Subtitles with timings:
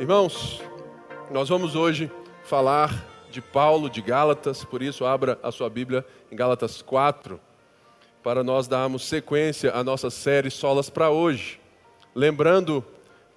[0.00, 0.62] Irmãos,
[1.30, 2.10] nós vamos hoje
[2.42, 7.38] falar de Paulo, de Gálatas, por isso abra a sua Bíblia em Gálatas 4,
[8.22, 11.60] para nós darmos sequência à nossa série Solas para hoje.
[12.14, 12.82] Lembrando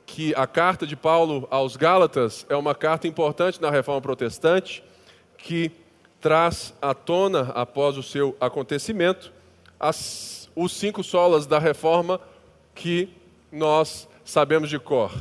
[0.06, 4.82] que a carta de Paulo aos Gálatas é uma carta importante na reforma protestante,
[5.38, 5.70] que
[6.22, 9.34] traz à tona, após o seu acontecimento,
[9.78, 12.22] as, os cinco solas da reforma
[12.74, 13.10] que
[13.52, 15.12] nós sabemos de cor.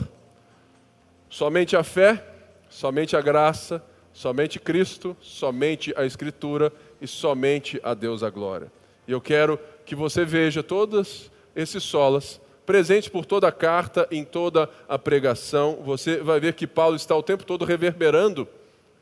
[1.32, 2.22] Somente a fé,
[2.68, 3.82] somente a graça,
[4.12, 8.70] somente Cristo, somente a Escritura e somente a Deus a glória.
[9.08, 14.26] E eu quero que você veja todos esses solas presentes por toda a carta, em
[14.26, 15.78] toda a pregação.
[15.86, 18.46] Você vai ver que Paulo está o tempo todo reverberando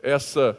[0.01, 0.57] essa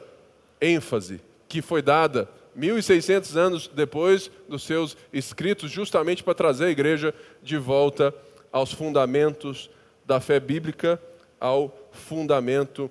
[0.60, 2.28] ênfase que foi dada
[2.60, 8.14] 1.600 anos depois dos seus escritos, justamente para trazer a igreja de volta
[8.52, 9.70] aos fundamentos
[10.06, 11.02] da fé bíblica,
[11.42, 12.90] ao fundamento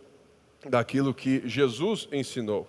[0.69, 2.69] daquilo que Jesus ensinou.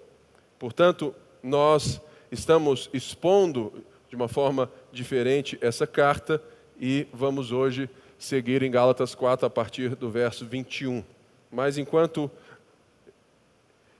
[0.59, 1.99] Portanto, nós
[2.31, 6.41] estamos expondo de uma forma diferente essa carta
[6.79, 11.03] e vamos hoje seguir em Gálatas 4 a partir do verso 21.
[11.51, 12.29] Mas enquanto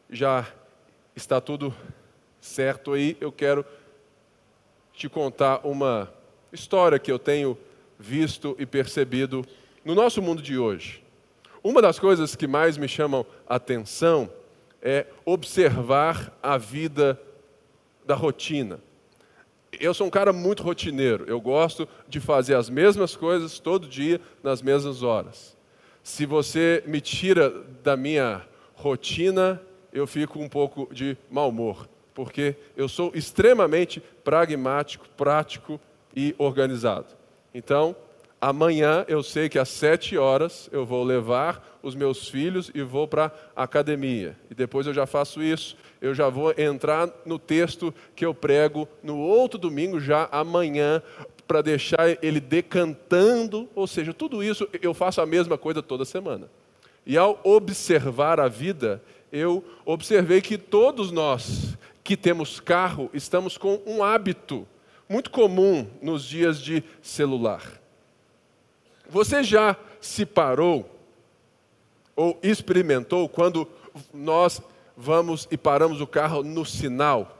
[0.07, 0.47] já
[1.15, 1.75] está tudo
[2.39, 3.65] certo aí, eu quero
[4.93, 6.13] te contar uma
[6.53, 7.57] história que eu tenho
[7.97, 9.43] visto e percebido
[9.83, 11.01] no nosso mundo de hoje.
[11.63, 14.29] Uma das coisas que mais me chamam atenção
[14.81, 17.21] é observar a vida
[18.03, 18.79] da rotina.
[19.79, 24.19] Eu sou um cara muito rotineiro, eu gosto de fazer as mesmas coisas todo dia,
[24.41, 25.55] nas mesmas horas.
[26.01, 27.51] Se você me tira
[27.83, 28.41] da minha
[28.73, 29.61] rotina,
[29.93, 35.79] eu fico um pouco de mau humor, porque eu sou extremamente pragmático, prático
[36.15, 37.15] e organizado.
[37.53, 37.95] Então,
[38.41, 43.07] amanhã eu sei que às sete horas eu vou levar os meus filhos e vou
[43.07, 44.35] para a academia.
[44.49, 48.87] E depois eu já faço isso, eu já vou entrar no texto que eu prego
[49.03, 51.03] no outro domingo, já amanhã,
[51.47, 53.69] para deixar ele decantando.
[53.75, 56.49] Ou seja, tudo isso eu faço a mesma coisa toda semana.
[57.05, 63.79] E ao observar a vida, eu observei que todos nós que temos carro estamos com
[63.85, 64.67] um hábito
[65.07, 67.80] muito comum nos dias de celular.
[69.11, 70.89] Você já se parou
[72.15, 73.67] ou experimentou quando
[74.13, 74.61] nós
[74.95, 77.37] vamos e paramos o carro no sinal,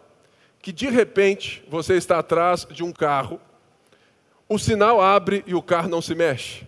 [0.62, 3.40] que de repente você está atrás de um carro,
[4.50, 6.68] o sinal abre e o carro não se mexe.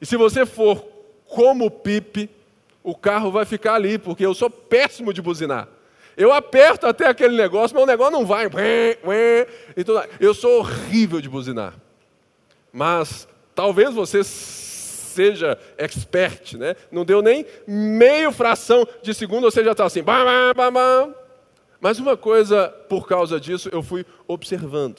[0.00, 0.84] E se você for
[1.28, 2.28] como Pipe,
[2.82, 5.68] o carro vai ficar ali, porque eu sou péssimo de buzinar.
[6.16, 8.46] Eu aperto até aquele negócio, mas o negócio não vai.
[10.18, 11.85] Eu sou horrível de buzinar.
[12.76, 16.76] Mas talvez você seja expert, né?
[16.92, 20.02] Não deu nem meio fração de segundo, você já está assim.
[21.80, 24.98] Mas uma coisa, por causa disso, eu fui observando.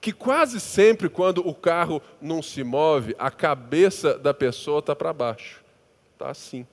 [0.00, 5.12] Que quase sempre, quando o carro não se move, a cabeça da pessoa está para
[5.12, 5.62] baixo.
[6.14, 6.66] Está assim.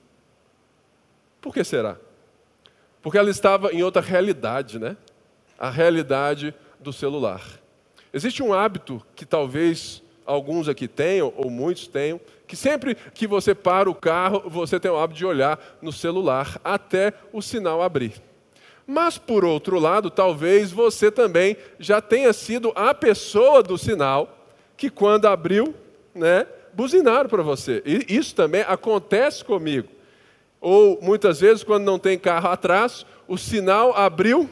[1.38, 1.98] Por que será?
[3.02, 4.96] Porque ela estava em outra realidade, né?
[5.58, 7.42] A realidade do celular.
[8.10, 13.54] Existe um hábito que talvez alguns aqui tenham, ou muitos tenham, que sempre que você
[13.54, 18.20] para o carro, você tem o hábito de olhar no celular até o sinal abrir.
[18.86, 24.46] Mas, por outro lado, talvez você também já tenha sido a pessoa do sinal
[24.76, 25.74] que, quando abriu,
[26.14, 27.82] né, buzinaram para você.
[27.86, 29.88] E isso também acontece comigo.
[30.60, 34.48] Ou muitas vezes, quando não tem carro atrás, o sinal abriu,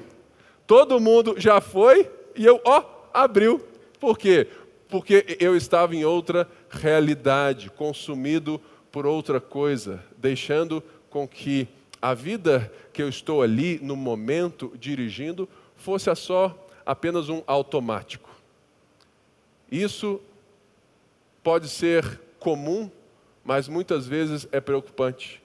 [0.66, 2.82] todo mundo já foi e eu, ó,
[3.12, 3.61] abriu.
[4.00, 4.49] Por quê?
[4.92, 8.60] Porque eu estava em outra realidade, consumido
[8.91, 11.66] por outra coisa, deixando com que
[12.03, 18.28] a vida que eu estou ali no momento dirigindo fosse a só apenas um automático.
[19.70, 20.20] Isso
[21.43, 22.90] pode ser comum,
[23.43, 25.43] mas muitas vezes é preocupante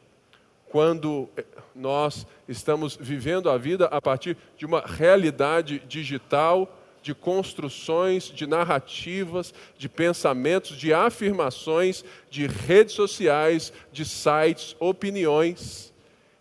[0.67, 8.25] quando eh, nós estamos vivendo a vida a partir de uma realidade digital, de construções,
[8.25, 15.93] de narrativas, de pensamentos, de afirmações, de redes sociais, de sites, opiniões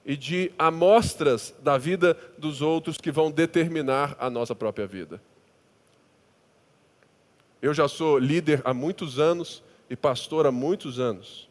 [0.05, 5.21] e de amostras da vida dos outros que vão determinar a nossa própria vida.
[7.61, 11.49] Eu já sou líder há muitos anos e pastor há muitos anos.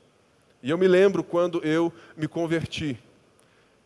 [0.63, 2.97] E eu me lembro quando eu me converti.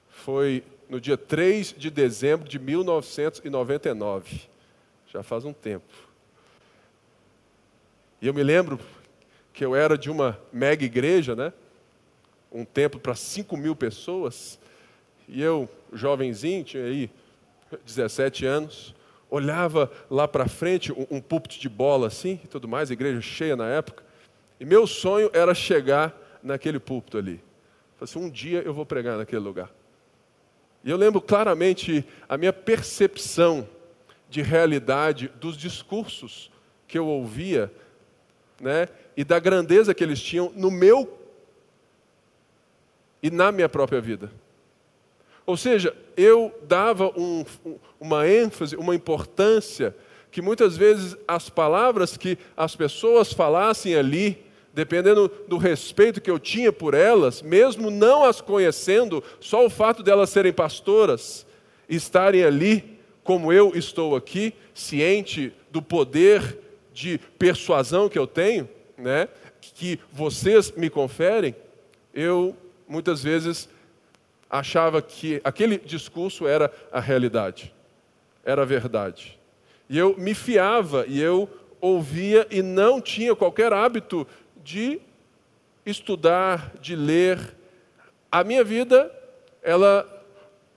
[0.10, 4.50] Foi no dia 3 de dezembro de 1999.
[5.12, 5.94] Já faz um tempo.
[8.22, 8.80] E eu me lembro
[9.54, 11.54] que eu era de uma mega igreja, né?
[12.52, 14.60] um templo para 5 mil pessoas,
[15.28, 17.10] e eu, jovenzinho, tinha aí
[17.86, 18.96] 17 anos,
[19.30, 23.56] olhava lá para frente, um, um púlpito de bola assim e tudo mais, igreja cheia
[23.56, 24.04] na época,
[24.60, 27.42] e meu sonho era chegar naquele púlpito ali.
[27.98, 29.70] Falei assim, um dia eu vou pregar naquele lugar.
[30.84, 33.68] E eu lembro claramente a minha percepção
[34.30, 36.52] de realidade dos discursos
[36.88, 37.72] que eu ouvia,
[38.60, 41.18] né, e da grandeza que eles tinham no meu
[43.22, 44.32] e na minha própria vida.
[45.46, 47.44] Ou seja, eu dava um,
[48.00, 49.96] uma ênfase, uma importância
[50.32, 56.38] que muitas vezes as palavras que as pessoas falassem ali, dependendo do respeito que eu
[56.38, 61.48] tinha por elas, mesmo não as conhecendo, só o fato delas serem pastoras,
[61.88, 66.58] estarem ali, como eu estou aqui, ciente do poder
[66.94, 68.68] de persuasão que eu tenho,
[68.98, 69.30] né,
[69.62, 71.56] que vocês me conferem,
[72.14, 72.56] eu
[72.88, 73.70] muitas vezes
[74.50, 77.74] achava que aquele discurso era a realidade,
[78.44, 79.40] era a verdade.
[79.88, 81.50] E eu me fiava e eu
[81.80, 84.28] ouvia e não tinha qualquer hábito
[84.64, 85.00] de
[85.86, 87.56] estudar, de ler.
[88.32, 89.12] A minha vida,
[89.62, 90.08] ela,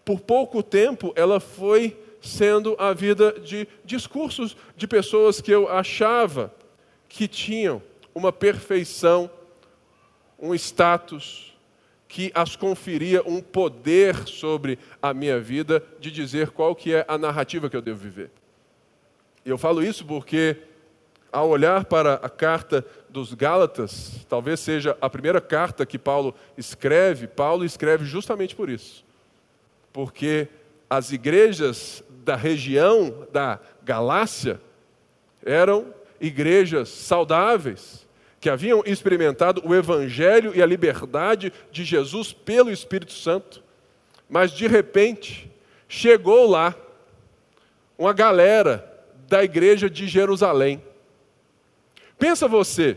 [0.04, 6.54] por pouco tempo, ela foi sendo a vida de discursos de pessoas que eu achava
[7.08, 7.82] que tinham
[8.14, 9.30] uma perfeição,
[10.38, 11.52] um status,
[12.08, 17.18] que as conferia um poder sobre a minha vida de dizer qual que é a
[17.18, 18.30] narrativa que eu devo viver.
[19.44, 20.58] E eu falo isso porque
[21.32, 27.26] ao olhar para a carta dos Gálatas, talvez seja a primeira carta que Paulo escreve,
[27.26, 29.04] Paulo escreve justamente por isso.
[29.92, 30.48] Porque
[30.88, 34.60] as igrejas da região da Galácia
[35.44, 38.06] eram igrejas saudáveis,
[38.40, 43.62] que haviam experimentado o Evangelho e a liberdade de Jesus pelo Espírito Santo,
[44.28, 45.50] mas de repente
[45.88, 46.74] chegou lá
[47.98, 48.88] uma galera
[49.28, 50.82] da igreja de Jerusalém.
[52.18, 52.96] Pensa você,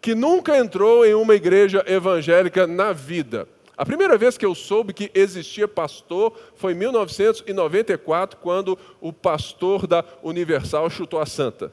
[0.00, 3.48] que nunca entrou em uma igreja evangélica na vida.
[3.76, 9.86] A primeira vez que eu soube que existia pastor foi em 1994, quando o pastor
[9.86, 11.72] da Universal chutou a santa.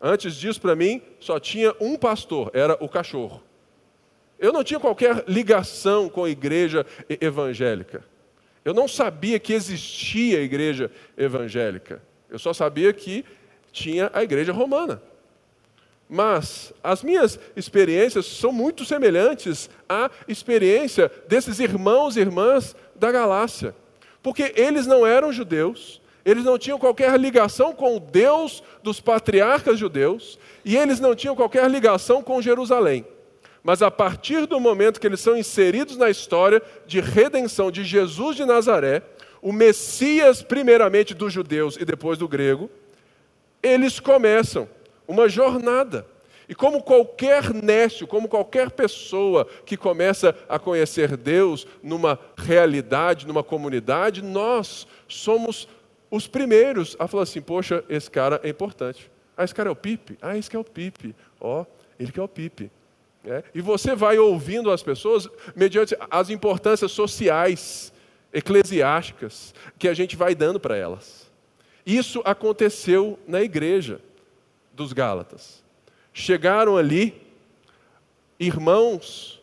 [0.00, 3.42] Antes disso, para mim, só tinha um pastor, era o cachorro.
[4.38, 8.04] Eu não tinha qualquer ligação com a igreja evangélica.
[8.64, 12.02] Eu não sabia que existia a igreja evangélica.
[12.28, 13.24] Eu só sabia que
[13.72, 15.02] tinha a igreja romana.
[16.14, 23.74] Mas as minhas experiências são muito semelhantes à experiência desses irmãos e irmãs da Galácia.
[24.22, 29.78] Porque eles não eram judeus, eles não tinham qualquer ligação com o Deus dos patriarcas
[29.78, 33.06] judeus e eles não tinham qualquer ligação com Jerusalém.
[33.62, 38.36] Mas a partir do momento que eles são inseridos na história de redenção de Jesus
[38.36, 39.00] de Nazaré,
[39.40, 42.68] o Messias, primeiramente dos judeus e depois do grego,
[43.62, 44.68] eles começam
[45.06, 46.06] uma jornada.
[46.48, 53.42] E como qualquer nécio, como qualquer pessoa que começa a conhecer Deus numa realidade, numa
[53.42, 55.68] comunidade, nós somos
[56.10, 59.10] os primeiros a falar assim: poxa, esse cara é importante.
[59.36, 60.18] Ah, esse cara é o Pipe?
[60.20, 61.14] Ah, esse que é o Pipe.
[61.40, 61.66] Ó, oh,
[61.98, 62.70] ele que é o Pipe.
[63.24, 63.44] É?
[63.54, 67.92] E você vai ouvindo as pessoas mediante as importâncias sociais,
[68.32, 71.30] eclesiásticas, que a gente vai dando para elas.
[71.86, 74.00] Isso aconteceu na igreja
[74.72, 75.62] dos Gálatas.
[76.12, 77.20] Chegaram ali
[78.38, 79.40] irmãos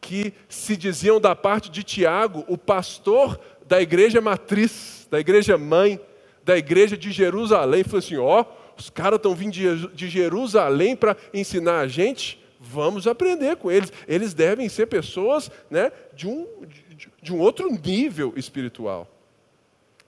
[0.00, 6.00] que se diziam da parte de Tiago, o pastor da igreja matriz, da igreja mãe,
[6.44, 7.84] da igreja de Jerusalém.
[7.84, 8.46] Falou assim: ó, oh,
[8.78, 9.52] os caras estão vindo
[9.88, 13.92] de Jerusalém para ensinar a gente, vamos aprender com eles.
[14.06, 19.06] Eles devem ser pessoas né, de, um, de, de um outro nível espiritual.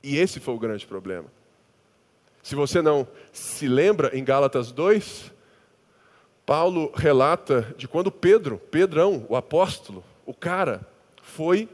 [0.02, 1.26] E esse foi o grande problema.
[2.42, 5.32] Se você não se lembra, em Gálatas 2,
[6.46, 10.86] Paulo relata de quando Pedro, Pedrão, o apóstolo, o cara,
[11.22, 11.68] foi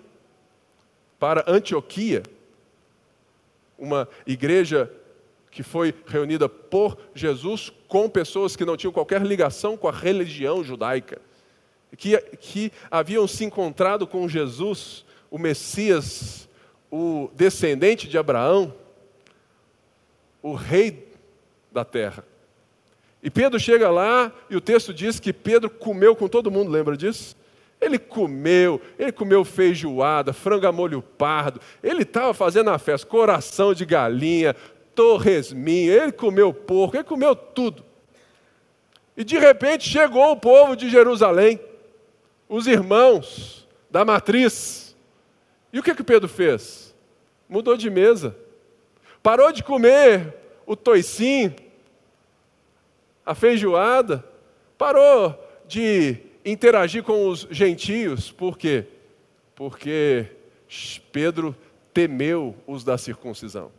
[1.19, 2.23] para Antioquia
[3.79, 4.91] uma igreja
[5.51, 10.63] que foi reunida por Jesus com pessoas que não tinham qualquer ligação com a religião
[10.63, 11.21] judaica,
[11.97, 16.47] que, que haviam se encontrado com Jesus, o Messias,
[16.91, 18.75] o descendente de Abraão,
[20.47, 21.09] o rei
[21.73, 22.25] da terra.
[23.21, 26.97] E Pedro chega lá e o texto diz que Pedro comeu com todo mundo, lembra
[26.97, 27.37] disso?
[27.81, 33.75] Ele comeu, ele comeu feijoada, frango a molho pardo, ele estava fazendo a festa, coração
[33.75, 34.55] de galinha,
[34.95, 37.85] torresminho, ele comeu porco, ele comeu tudo.
[39.17, 41.59] E de repente chegou o povo de Jerusalém,
[42.49, 44.97] os irmãos da matriz.
[45.73, 46.95] E o que, que Pedro fez?
[47.49, 48.46] Mudou de mesa.
[49.27, 51.53] Parou de comer o toicinho,
[53.27, 54.25] a feijoada,
[54.79, 58.31] parou de interagir com os gentios.
[58.31, 58.85] Por quê?
[59.57, 60.27] Porque
[61.11, 61.57] Pedro
[61.93, 63.73] temeu os da circuncisão.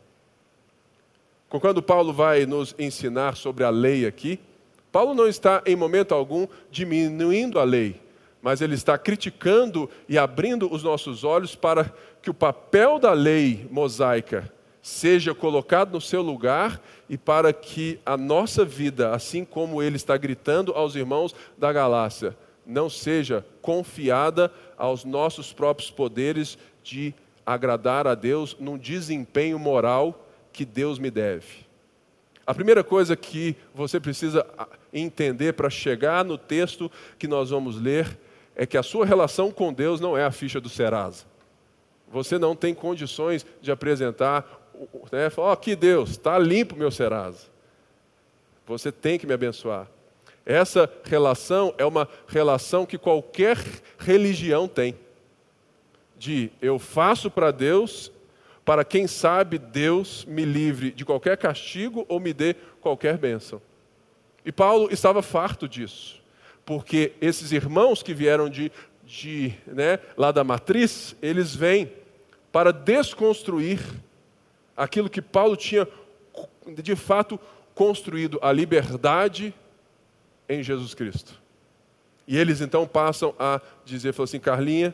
[1.48, 4.42] Quando Paulo vai nos ensinar sobre a lei aqui,
[4.92, 8.02] Paulo não está em momento algum diminuindo a lei,
[8.42, 13.66] mas ele está criticando e abrindo os nossos olhos para que o papel da lei
[13.72, 14.57] mosaica
[14.88, 20.16] seja colocado no seu lugar e para que a nossa vida, assim como ele está
[20.16, 27.14] gritando aos irmãos da Galácia, não seja confiada aos nossos próprios poderes de
[27.46, 31.68] agradar a Deus num desempenho moral que Deus me deve.
[32.46, 34.48] A primeira coisa que você precisa
[34.94, 36.90] entender para chegar no texto
[37.20, 38.18] que nós vamos ler
[38.56, 41.26] é que a sua relação com Deus não é a ficha do Serasa.
[42.10, 44.57] Você não tem condições de apresentar,
[45.12, 47.48] né, ó, oh, que Deus, está limpo meu Serasa.
[48.66, 49.88] Você tem que me abençoar.
[50.46, 53.58] Essa relação é uma relação que qualquer
[53.98, 54.96] religião tem.
[56.18, 58.12] De eu faço para Deus
[58.68, 63.62] para quem sabe Deus me livre de qualquer castigo ou me dê qualquer bênção.
[64.46, 66.22] E Paulo estava farto disso,
[66.66, 68.70] porque esses irmãos que vieram de,
[69.06, 71.92] de né, lá da matriz, eles vêm
[72.52, 73.80] para desconstruir
[74.78, 75.88] aquilo que Paulo tinha
[76.68, 77.40] de fato
[77.74, 79.54] construído, a liberdade
[80.48, 81.42] em Jesus Cristo.
[82.28, 84.94] E eles então passam a dizer, falam assim, Carlinha,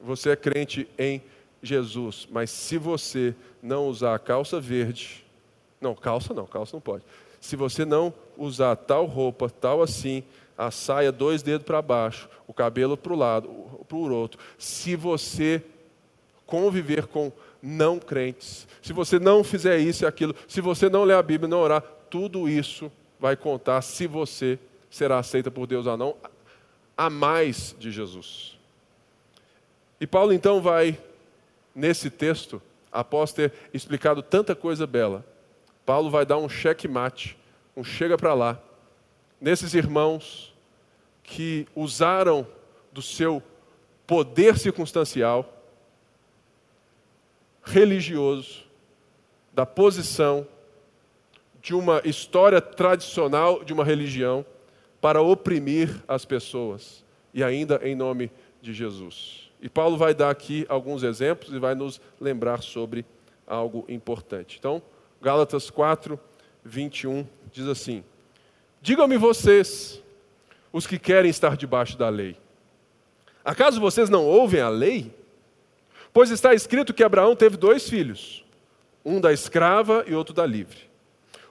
[0.00, 1.22] você é crente em
[1.62, 5.24] Jesus, mas se você não usar a calça verde,
[5.80, 7.04] não, calça não, calça não pode.
[7.40, 10.22] Se você não usar tal roupa, tal assim,
[10.56, 13.48] a saia dois dedos para baixo, o cabelo para o lado,
[13.86, 15.62] para o outro, se você
[16.46, 17.32] conviver com
[17.64, 21.48] não crentes, se você não fizer isso e aquilo, se você não ler a Bíblia,
[21.48, 24.58] não orar, tudo isso vai contar se você
[24.90, 26.14] será aceita por Deus ou não,
[26.96, 28.58] a mais de Jesus.
[29.98, 30.98] E Paulo então vai
[31.74, 32.60] nesse texto,
[32.92, 35.24] após ter explicado tanta coisa bela,
[35.86, 37.36] Paulo vai dar um cheque-mate,
[37.74, 38.60] um chega para lá,
[39.40, 40.54] nesses irmãos
[41.22, 42.46] que usaram
[42.92, 43.42] do seu
[44.06, 45.53] poder circunstancial,
[47.64, 48.64] religioso,
[49.52, 50.46] da posição,
[51.62, 54.44] de uma história tradicional de uma religião,
[55.00, 58.30] para oprimir as pessoas, e ainda em nome
[58.60, 59.50] de Jesus.
[59.60, 63.04] E Paulo vai dar aqui alguns exemplos e vai nos lembrar sobre
[63.46, 64.56] algo importante.
[64.58, 64.82] Então,
[65.22, 66.18] Gálatas 4,
[66.64, 68.04] 21 diz assim:
[68.82, 70.02] Digam-me vocês,
[70.72, 72.36] os que querem estar debaixo da lei,
[73.44, 75.10] acaso vocês não ouvem a lei?
[76.14, 78.44] Pois está escrito que Abraão teve dois filhos,
[79.04, 80.78] um da escrava e outro da livre.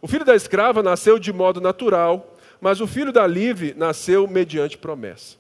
[0.01, 4.77] O filho da escrava nasceu de modo natural, mas o filho da livre nasceu mediante
[4.77, 5.36] promessa.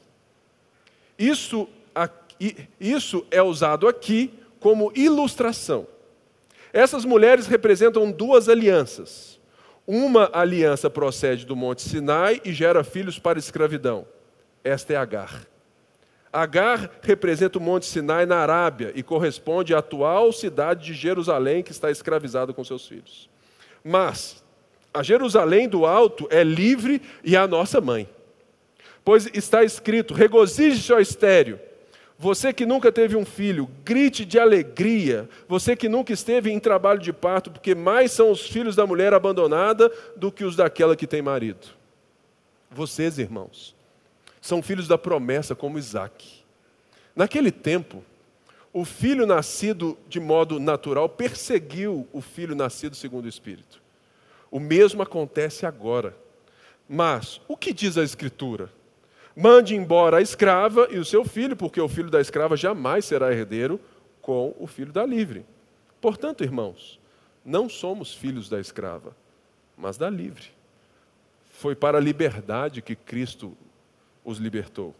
[1.17, 1.67] Isso
[2.77, 5.87] isso é usado aqui como ilustração.
[6.73, 9.39] Essas mulheres representam duas alianças.
[9.87, 14.05] Uma aliança procede do Monte Sinai e gera filhos para escravidão.
[14.65, 15.52] Esta é Agar.
[16.33, 21.71] Agar representa o Monte Sinai na Arábia e corresponde à atual cidade de Jerusalém que
[21.71, 23.29] está escravizada com seus filhos.
[23.83, 24.43] Mas
[24.91, 28.09] a Jerusalém do alto é livre e é a nossa mãe.
[29.05, 31.59] Pois está escrito: regozije-se, ó estéreo
[32.23, 35.27] você que nunca teve um filho, grite de alegria.
[35.45, 39.13] Você que nunca esteve em trabalho de parto, porque mais são os filhos da mulher
[39.13, 41.67] abandonada do que os daquela que tem marido.
[42.71, 43.72] Vocês, irmãos,
[44.43, 46.43] são filhos da promessa, como Isaac.
[47.15, 48.03] Naquele tempo,
[48.73, 53.81] o filho nascido de modo natural perseguiu o filho nascido segundo o Espírito.
[54.51, 56.13] O mesmo acontece agora.
[56.89, 58.69] Mas, o que diz a Escritura?
[59.33, 63.31] Mande embora a escrava e o seu filho, porque o filho da escrava jamais será
[63.31, 63.79] herdeiro
[64.21, 65.45] com o filho da livre.
[66.01, 66.99] Portanto, irmãos,
[67.45, 69.15] não somos filhos da escrava,
[69.77, 70.49] mas da livre.
[71.49, 73.55] Foi para a liberdade que Cristo
[74.23, 74.95] os libertou.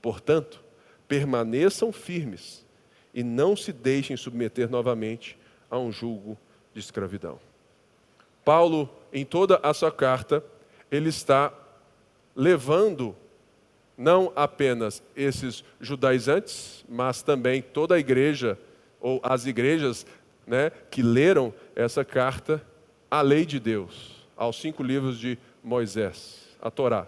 [0.00, 0.62] Portanto,
[1.08, 2.64] permaneçam firmes
[3.12, 5.38] e não se deixem submeter novamente
[5.70, 6.36] a um julgo
[6.72, 7.38] de escravidão.
[8.44, 10.44] Paulo, em toda a sua carta,
[10.90, 11.52] ele está
[12.36, 13.16] levando
[13.96, 18.58] não apenas esses judaizantes, mas também toda a igreja,
[19.00, 20.04] ou as igrejas
[20.46, 22.60] né, que leram essa carta,
[23.10, 27.06] a lei de Deus, aos cinco livros de Moisés, a Torá.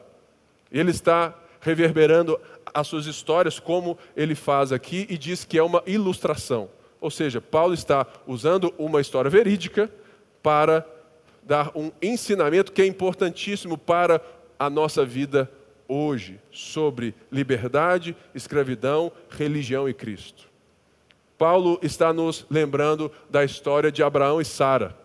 [0.71, 2.39] Ele está reverberando
[2.73, 6.69] as suas histórias, como ele faz aqui, e diz que é uma ilustração.
[7.01, 9.91] Ou seja, Paulo está usando uma história verídica
[10.43, 10.87] para
[11.43, 14.21] dar um ensinamento que é importantíssimo para
[14.59, 15.51] a nossa vida
[15.89, 20.49] hoje, sobre liberdade, escravidão, religião e Cristo.
[21.39, 24.97] Paulo está nos lembrando da história de Abraão e Sara.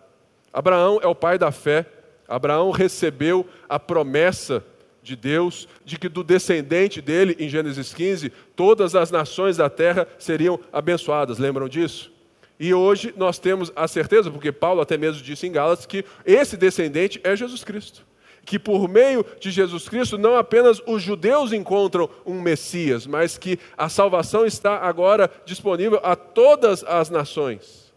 [0.52, 1.86] Abraão é o pai da fé.
[2.26, 4.64] Abraão recebeu a promessa
[5.02, 10.06] de Deus de que do descendente dele, em Gênesis 15, todas as nações da terra
[10.18, 11.38] seriam abençoadas.
[11.38, 12.12] Lembram disso?
[12.58, 16.56] E hoje nós temos a certeza, porque Paulo até mesmo disse em Gálatas, que esse
[16.56, 18.06] descendente é Jesus Cristo.
[18.44, 23.58] Que por meio de Jesus Cristo, não apenas os judeus encontram um Messias, mas que
[23.76, 27.92] a salvação está agora disponível a todas as nações.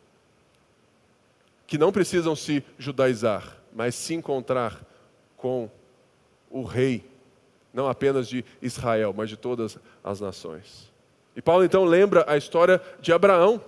[1.67, 4.79] Que não precisam se judaizar, mas se encontrar
[5.35, 5.69] com
[6.49, 7.03] o rei,
[7.73, 10.91] não apenas de Israel, mas de todas as nações.
[11.35, 13.61] E Paulo então lembra a história de Abraão,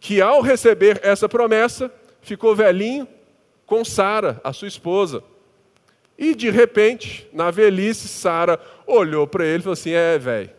[0.00, 3.06] que ao receber essa promessa, ficou velhinho
[3.66, 5.22] com Sara, a sua esposa.
[6.16, 10.50] E de repente, na velhice, Sara olhou para ele e falou assim: É, velho,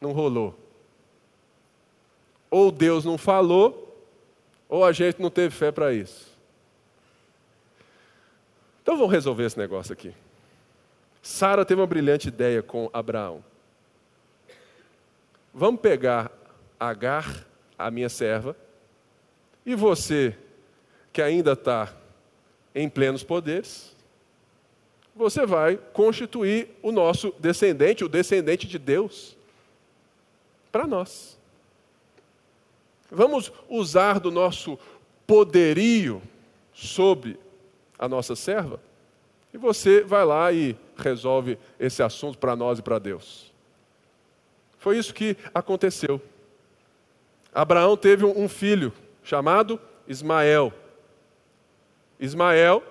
[0.00, 0.58] não rolou.
[2.50, 4.06] Ou Deus não falou,
[4.68, 6.25] ou a gente não teve fé para isso.
[8.86, 10.14] Então vamos resolver esse negócio aqui.
[11.20, 13.44] Sara teve uma brilhante ideia com Abraão.
[15.52, 16.30] Vamos pegar
[16.78, 17.44] Agar,
[17.76, 18.56] a minha serva,
[19.64, 20.38] e você,
[21.12, 21.92] que ainda está
[22.72, 23.92] em plenos poderes,
[25.16, 29.36] você vai constituir o nosso descendente, o descendente de Deus,
[30.70, 31.36] para nós.
[33.10, 34.78] Vamos usar do nosso
[35.26, 36.22] poderio
[36.72, 37.36] sobre
[37.98, 38.80] a nossa serva,
[39.52, 43.52] e você vai lá e resolve esse assunto para nós e para Deus.
[44.78, 46.20] Foi isso que aconteceu.
[47.54, 50.72] Abraão teve um filho chamado Ismael.
[52.20, 52.82] Ismael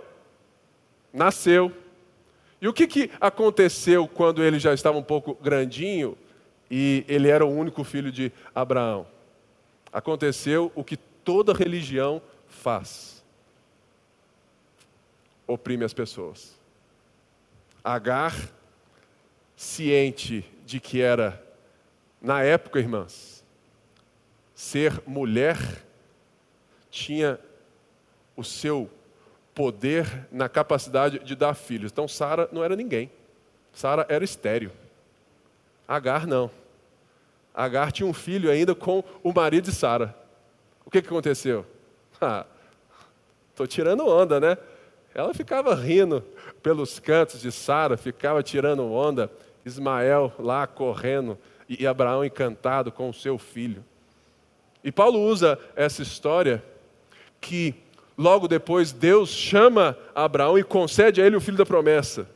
[1.13, 1.71] nasceu.
[2.59, 6.17] E o que, que aconteceu quando ele já estava um pouco grandinho
[6.69, 9.05] e ele era o único filho de Abraão?
[9.93, 13.14] Aconteceu o que toda religião faz
[15.47, 16.59] oprime as pessoas.
[17.83, 18.33] Agar,
[19.55, 21.41] ciente de que era,
[22.21, 23.43] na época, irmãs,
[24.53, 25.57] ser mulher
[26.89, 27.39] tinha
[28.35, 28.89] o seu
[29.53, 31.91] poder na capacidade de dar filhos.
[31.91, 33.11] Então Sara não era ninguém.
[33.73, 34.71] Sara era estéreo.
[35.87, 36.49] Agar não.
[37.53, 40.15] Agar tinha um filho ainda com o marido de Sara.
[40.85, 41.65] O que, que aconteceu?
[42.11, 44.57] Estou ah, tirando onda, né?
[45.15, 46.21] Ela ficava rindo
[46.61, 49.31] pelos cantos de Sara, ficava tirando onda,
[49.65, 51.37] Ismael lá correndo
[51.69, 53.81] e Abraão encantado com o seu filho.
[54.83, 56.61] E Paulo usa essa história
[57.39, 57.73] que
[58.17, 62.27] logo depois Deus chama Abraão e concede a ele o filho da promessa.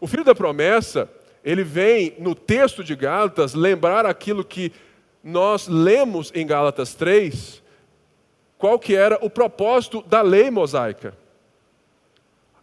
[0.00, 1.10] O filho da promessa,
[1.44, 4.72] ele vem no texto de Gálatas lembrar aquilo que
[5.22, 7.60] nós lemos em Gálatas 3,
[8.56, 11.23] qual que era o propósito da lei mosaica.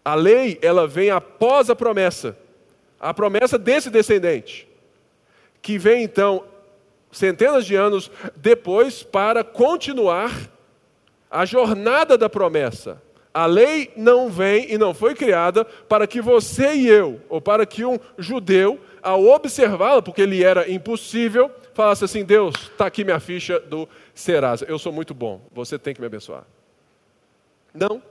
[0.04, 2.38] A lei, ela vem após a promessa,
[3.00, 4.68] a promessa desse descendente,
[5.62, 6.44] que vem então
[7.12, 10.32] centenas de anos depois para continuar
[11.30, 13.02] a jornada da promessa.
[13.34, 17.66] A lei não vem e não foi criada para que você e eu, ou para
[17.66, 23.20] que um judeu, ao observá-la, porque ele era impossível, falasse assim: Deus, está aqui minha
[23.22, 26.44] ficha do Serasa, eu sou muito bom, você tem que me abençoar.
[27.74, 28.02] Não.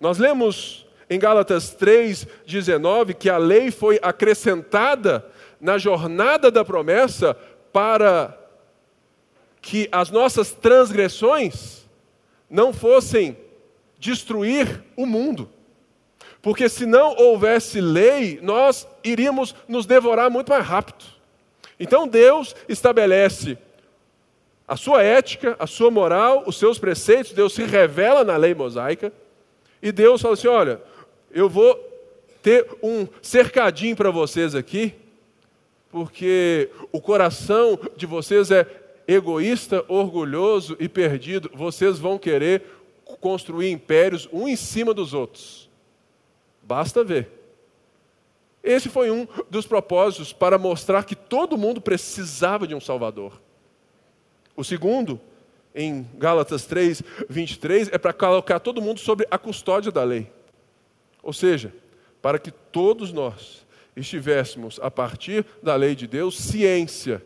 [0.00, 5.24] Nós lemos em Gálatas 3,19, que a lei foi acrescentada
[5.60, 7.34] na jornada da promessa
[7.72, 8.38] para
[9.60, 11.88] que as nossas transgressões
[12.50, 13.36] não fossem
[13.98, 15.50] destruir o mundo.
[16.42, 21.04] Porque se não houvesse lei, nós iríamos nos devorar muito mais rápido.
[21.80, 23.56] Então Deus estabelece
[24.68, 29.12] a sua ética, a sua moral, os seus preceitos, Deus se revela na lei mosaica,
[29.82, 30.80] e Deus fala assim: olha,
[31.34, 31.74] eu vou
[32.40, 34.94] ter um cercadinho para vocês aqui,
[35.90, 38.66] porque o coração de vocês é
[39.06, 41.50] egoísta, orgulhoso e perdido.
[41.52, 42.62] Vocês vão querer
[43.20, 45.68] construir impérios um em cima dos outros.
[46.62, 47.28] Basta ver.
[48.62, 53.40] Esse foi um dos propósitos para mostrar que todo mundo precisava de um Salvador.
[54.56, 55.20] O segundo,
[55.74, 60.30] em Gálatas 3, 23, é para colocar todo mundo sobre a custódia da lei.
[61.24, 61.72] Ou seja,
[62.22, 67.22] para que todos nós estivéssemos, a partir da lei de Deus, ciência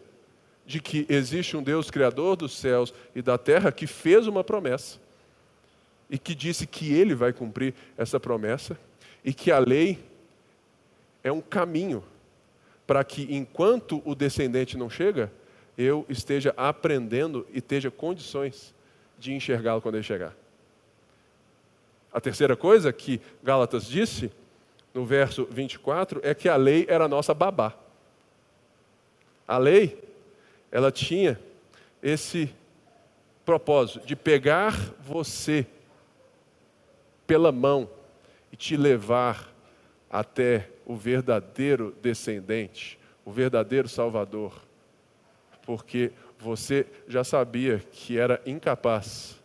[0.65, 4.99] de que existe um Deus criador dos céus e da terra que fez uma promessa
[6.11, 8.79] e que disse que ele vai cumprir essa promessa
[9.25, 9.99] e que a lei
[11.25, 12.05] é um caminho
[12.87, 15.33] para que enquanto o descendente não chega,
[15.77, 18.75] eu esteja aprendendo e esteja condições
[19.19, 20.35] de enxergá-lo quando ele chegar.
[22.13, 24.31] A terceira coisa que Gálatas disse,
[24.95, 27.75] no verso 24, é que a lei era nossa babá.
[29.47, 29.99] A lei,
[30.71, 31.39] ela tinha
[32.03, 32.55] esse
[33.45, 35.67] propósito de pegar você
[37.27, 37.89] pela mão
[38.53, 39.53] e te levar
[40.11, 44.55] até o verdadeiro descendente, o verdadeiro Salvador,
[45.65, 49.38] porque você já sabia que era incapaz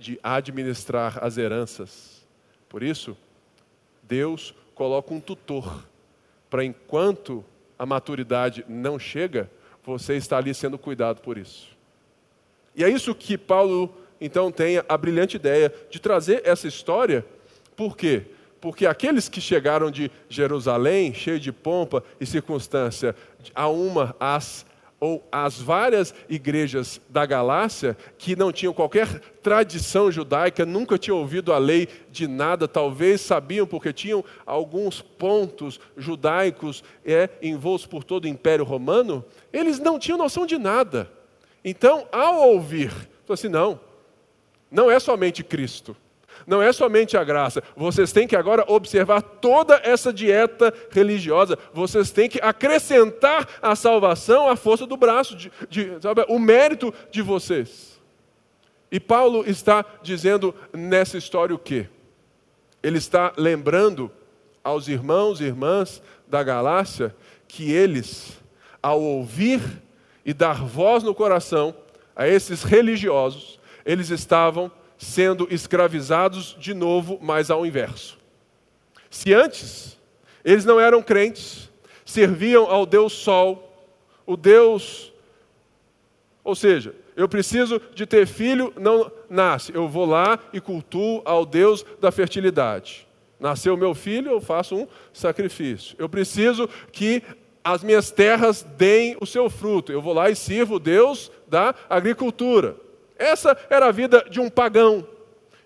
[0.00, 2.26] de administrar as heranças.
[2.68, 3.16] Por isso,
[4.02, 5.86] Deus coloca um tutor
[6.48, 7.44] para enquanto
[7.78, 9.50] a maturidade não chega,
[9.84, 11.68] você está ali sendo cuidado por isso.
[12.74, 17.24] E é isso que Paulo então tem a brilhante ideia de trazer essa história,
[17.76, 18.24] por quê?
[18.60, 23.16] Porque aqueles que chegaram de Jerusalém, cheio de pompa e circunstância,
[23.54, 24.66] a uma às
[25.00, 31.52] ou as várias igrejas da Galácia que não tinham qualquer tradição judaica, nunca tinham ouvido
[31.52, 38.26] a lei de nada, talvez sabiam porque tinham alguns pontos judaicos é, envoltos por todo
[38.26, 41.10] o Império Romano, eles não tinham noção de nada.
[41.64, 43.80] Então, ao ouvir, falou assim: não,
[44.70, 45.96] não é somente Cristo
[46.46, 47.62] não é somente a graça.
[47.76, 51.58] Vocês têm que agora observar toda essa dieta religiosa.
[51.72, 56.92] Vocês têm que acrescentar à salvação a força do braço, de, de, sabe, o mérito
[57.10, 58.00] de vocês.
[58.90, 61.86] E Paulo está dizendo nessa história o quê?
[62.82, 64.10] Ele está lembrando
[64.64, 67.14] aos irmãos e irmãs da Galácia
[67.46, 68.40] que eles,
[68.82, 69.60] ao ouvir
[70.24, 71.74] e dar voz no coração
[72.14, 78.18] a esses religiosos, eles estavam sendo escravizados de novo, mas ao inverso.
[79.08, 79.98] Se antes
[80.44, 81.70] eles não eram crentes,
[82.04, 83.88] serviam ao Deus Sol,
[84.26, 85.10] o Deus.
[86.44, 89.74] Ou seja, eu preciso de ter filho, não nasce.
[89.74, 93.08] Eu vou lá e cultuo ao Deus da fertilidade.
[93.38, 95.96] Nasceu meu filho, eu faço um sacrifício.
[95.98, 97.22] Eu preciso que
[97.64, 99.92] as minhas terras deem o seu fruto.
[99.92, 102.76] Eu vou lá e sirvo o Deus da agricultura.
[103.20, 105.06] Essa era a vida de um pagão,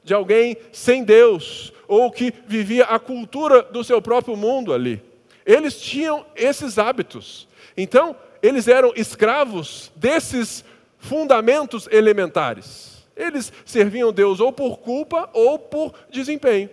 [0.03, 5.01] de alguém sem Deus, ou que vivia a cultura do seu próprio mundo ali.
[5.47, 7.47] Eles tinham esses hábitos.
[7.77, 10.64] Então, eles eram escravos desses
[10.99, 13.05] fundamentos elementares.
[13.17, 16.69] Eles serviam Deus ou por culpa ou por desempenho.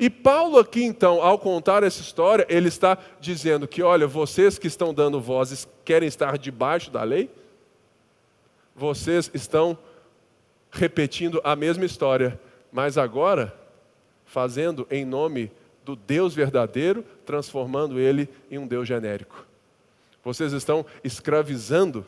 [0.00, 4.66] E Paulo, aqui então, ao contar essa história, ele está dizendo que, olha, vocês que
[4.66, 7.28] estão dando vozes querem estar debaixo da lei?
[8.78, 9.76] Vocês estão
[10.70, 13.52] repetindo a mesma história, mas agora
[14.24, 15.50] fazendo em nome
[15.84, 19.44] do Deus verdadeiro, transformando ele em um Deus genérico.
[20.22, 22.06] Vocês estão escravizando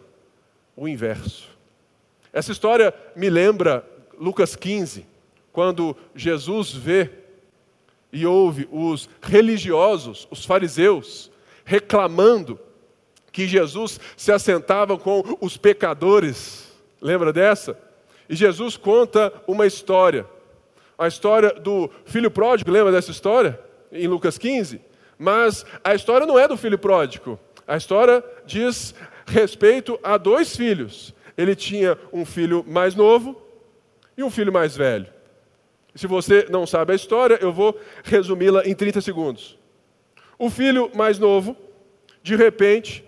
[0.76, 1.48] o inverso.
[2.32, 3.84] Essa história me lembra
[4.18, 5.06] Lucas 15,
[5.52, 7.10] quando Jesus vê
[8.12, 11.30] e ouve os religiosos, os fariseus,
[11.64, 12.60] reclamando
[13.32, 16.72] que Jesus se assentava com os pecadores.
[17.00, 17.78] Lembra dessa?
[18.28, 20.26] E Jesus conta uma história.
[20.98, 23.58] A história do filho pródigo, lembra dessa história?
[23.90, 24.80] Em Lucas 15?
[25.18, 27.38] Mas a história não é do filho pródigo.
[27.66, 28.94] A história diz
[29.26, 31.14] respeito a dois filhos.
[31.36, 33.40] Ele tinha um filho mais novo
[34.16, 35.06] e um filho mais velho.
[35.94, 39.58] Se você não sabe a história, eu vou resumi-la em 30 segundos.
[40.38, 41.56] O filho mais novo,
[42.22, 43.04] de repente,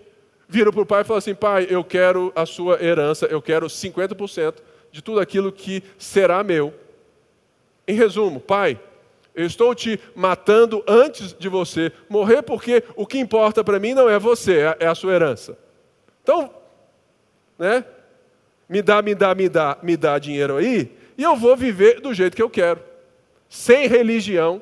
[0.53, 3.67] vira para o pai e fala assim: pai, eu quero a sua herança, eu quero
[3.67, 4.57] 50%
[4.93, 6.75] de tudo aquilo que será meu.
[7.89, 8.79] Em resumo, pai,
[9.35, 14.11] eu estou te matando antes de você morrer, porque o que importa para mim não
[14.11, 15.57] é você, é, é a sua herança.
[16.23, 16.51] Então,
[17.59, 17.85] né?
[18.69, 22.13] Me dá, me dá, me dá, me dá dinheiro aí, e eu vou viver do
[22.13, 22.81] jeito que eu quero,
[23.49, 24.61] sem religião.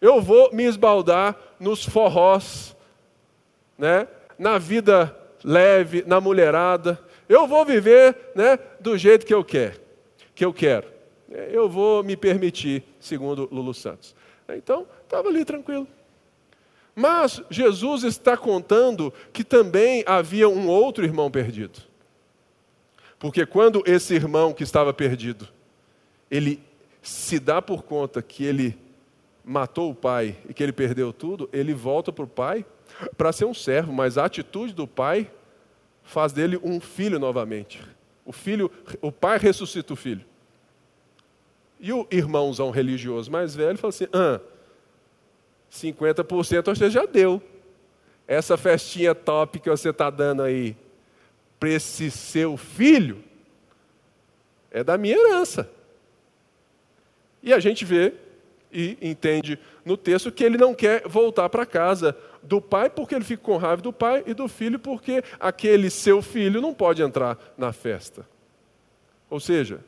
[0.00, 2.74] Eu vou me esbaldar nos forrós,
[3.78, 4.08] né?
[4.38, 6.98] Na vida leve, na mulherada.
[7.28, 9.80] Eu vou viver né, do jeito que eu quero,
[10.34, 10.88] que eu quero.
[11.30, 14.14] Eu vou me permitir, segundo Lulu Santos.
[14.48, 15.86] Então, estava ali tranquilo.
[16.94, 21.80] Mas Jesus está contando que também havia um outro irmão perdido.
[23.18, 25.48] Porque quando esse irmão que estava perdido,
[26.30, 26.62] ele
[27.00, 28.78] se dá por conta que ele
[29.44, 32.64] matou o pai e que ele perdeu tudo, ele volta para o pai
[33.16, 35.30] para ser um servo, mas a atitude do pai
[36.02, 37.82] faz dele um filho novamente.
[38.24, 40.24] O filho, o pai ressuscita o filho.
[41.80, 44.40] E o irmãozão religioso mais velho fala assim: ah,
[45.70, 47.42] 50% você já deu.
[48.26, 50.76] Essa festinha top que você está dando aí
[51.58, 53.22] para esse seu filho
[54.70, 55.68] é da minha herança.
[57.42, 58.14] E a gente vê
[58.72, 63.24] e entende no texto que ele não quer voltar para casa do pai porque ele
[63.24, 67.38] fica com raiva do pai e do filho porque aquele seu filho não pode entrar
[67.56, 68.26] na festa.
[69.30, 69.80] Ou seja,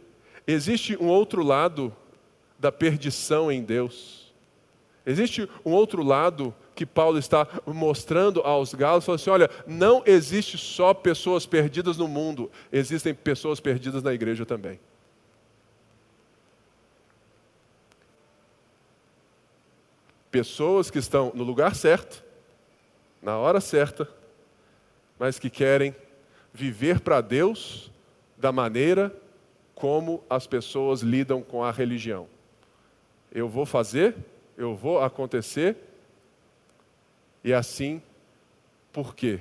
[0.46, 1.94] existe um outro lado
[2.58, 4.32] da perdição em Deus.
[5.04, 10.56] Existe um outro lado que Paulo está mostrando aos galos, falando assim: olha, não existe
[10.56, 14.80] só pessoas perdidas no mundo, existem pessoas perdidas na igreja também.
[20.30, 22.24] Pessoas que estão no lugar certo,
[23.24, 24.06] na hora certa,
[25.18, 25.96] mas que querem
[26.52, 27.90] viver para Deus
[28.37, 29.10] da maneira
[29.74, 32.28] como as pessoas lidam com a religião.
[33.32, 34.14] Eu vou fazer,
[34.58, 35.74] eu vou acontecer,
[37.42, 38.02] e assim,
[38.92, 39.40] por quê?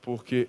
[0.00, 0.48] Porque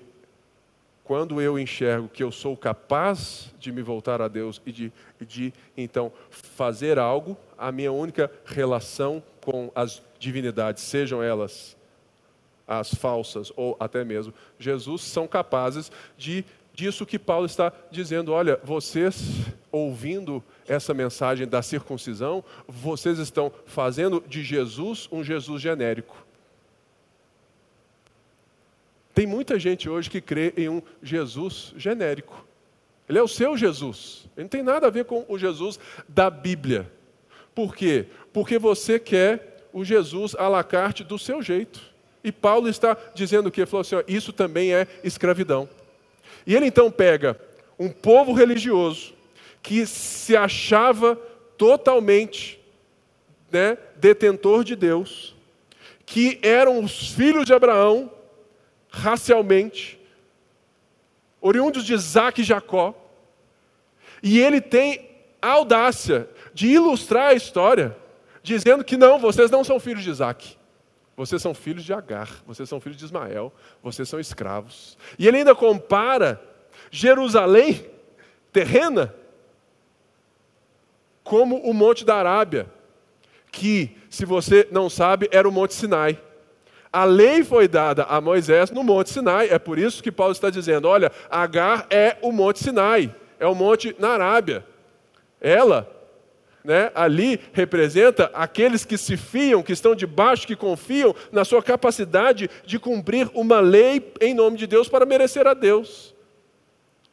[1.03, 5.53] quando eu enxergo que eu sou capaz de me voltar a Deus e de, de
[5.75, 11.75] então fazer algo, a minha única relação com as divindades, sejam elas
[12.67, 18.31] as falsas ou até mesmo Jesus, são capazes de disso que Paulo está dizendo.
[18.31, 19.15] Olha, vocês
[19.71, 26.23] ouvindo essa mensagem da circuncisão, vocês estão fazendo de Jesus um Jesus genérico.
[29.13, 32.45] Tem muita gente hoje que crê em um Jesus genérico.
[33.07, 34.27] Ele é o seu Jesus.
[34.35, 36.91] Ele não tem nada a ver com o Jesus da Bíblia.
[37.53, 38.07] Por quê?
[38.31, 41.92] Porque você quer o Jesus à la carte do seu jeito.
[42.23, 43.61] E Paulo está dizendo o quê?
[43.61, 45.67] Ele falou assim: ó, isso também é escravidão.
[46.45, 47.39] E ele então pega
[47.77, 49.13] um povo religioso
[49.61, 51.15] que se achava
[51.57, 52.59] totalmente
[53.51, 55.35] né, detentor de Deus,
[56.05, 58.11] que eram os filhos de Abraão,
[58.89, 59.99] racialmente,
[61.39, 62.95] oriundos de Isaac e Jacó,
[64.21, 65.09] e ele tem
[65.41, 67.95] a audácia de ilustrar a história,
[68.41, 70.57] dizendo que não, vocês não são filhos de Isaac.
[71.15, 74.97] Vocês são filhos de Agar, vocês são filhos de Ismael, vocês são escravos.
[75.17, 76.41] E ele ainda compara
[76.89, 77.85] Jerusalém
[78.51, 79.13] terrena
[81.23, 82.67] como o Monte da Arábia,
[83.51, 86.19] que, se você não sabe, era o Monte Sinai.
[86.91, 89.49] A lei foi dada a Moisés no Monte Sinai.
[89.49, 93.55] É por isso que Paulo está dizendo: olha, Agar é o Monte Sinai, é o
[93.55, 94.65] monte na Arábia.
[95.41, 95.89] Ela,
[96.63, 102.49] né, ali representa aqueles que se fiam, que estão debaixo, que confiam na sua capacidade
[102.65, 106.15] de cumprir uma lei em nome de Deus para merecer a Deus.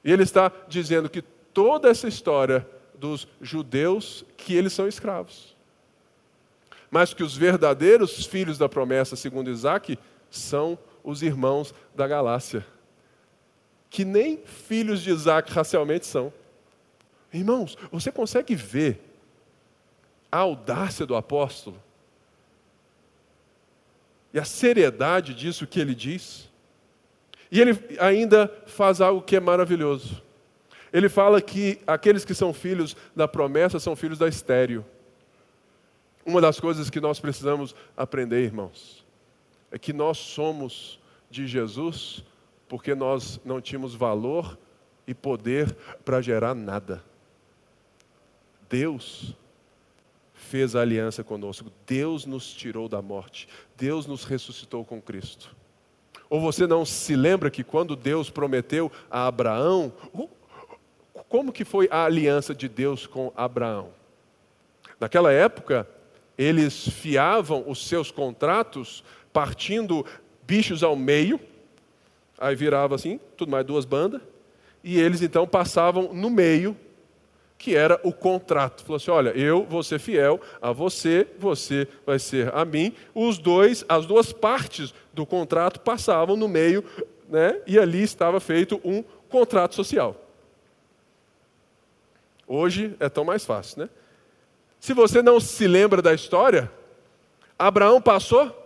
[0.05, 5.51] E ele está dizendo que toda essa história dos judeus, que eles são escravos
[6.91, 12.67] mas que os verdadeiros filhos da promessa, segundo Isaac, são os irmãos da galáxia,
[13.89, 16.33] que nem filhos de Isaac racialmente são.
[17.33, 19.10] Irmãos, você consegue ver
[20.31, 21.81] a audácia do apóstolo
[24.33, 26.49] e a seriedade disso que ele diz?
[27.51, 30.23] E ele ainda faz algo que é maravilhoso.
[30.93, 34.85] Ele fala que aqueles que são filhos da promessa são filhos da estéreo.
[36.25, 39.05] Uma das coisas que nós precisamos aprender, irmãos,
[39.71, 42.25] é que nós somos de Jesus
[42.69, 44.57] porque nós não tínhamos valor
[45.07, 47.03] e poder para gerar nada.
[48.69, 49.35] Deus
[50.51, 55.55] fez a aliança conosco, Deus nos tirou da morte, Deus nos ressuscitou com Cristo.
[56.29, 59.93] Ou você não se lembra que quando Deus prometeu a Abraão,
[61.29, 63.91] como que foi a aliança de Deus com Abraão?
[64.99, 65.89] Naquela época,
[66.37, 70.05] eles fiavam os seus contratos partindo
[70.43, 71.39] bichos ao meio,
[72.37, 74.21] aí virava assim, tudo mais duas bandas,
[74.83, 76.77] e eles então passavam no meio,
[77.61, 78.83] que era o contrato.
[78.83, 82.95] Falou assim: olha, eu vou ser fiel a você, você vai ser a mim.
[83.15, 86.83] Os dois, as duas partes do contrato passavam no meio,
[87.29, 87.61] né?
[87.67, 90.17] E ali estava feito um contrato social.
[92.49, 93.91] Hoje é tão mais fácil, né?
[94.81, 96.73] Se você não se lembra da história,
[97.59, 98.57] Abraão passou?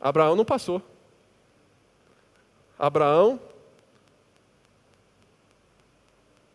[0.00, 0.82] Abraão não passou.
[2.76, 3.38] Abraão,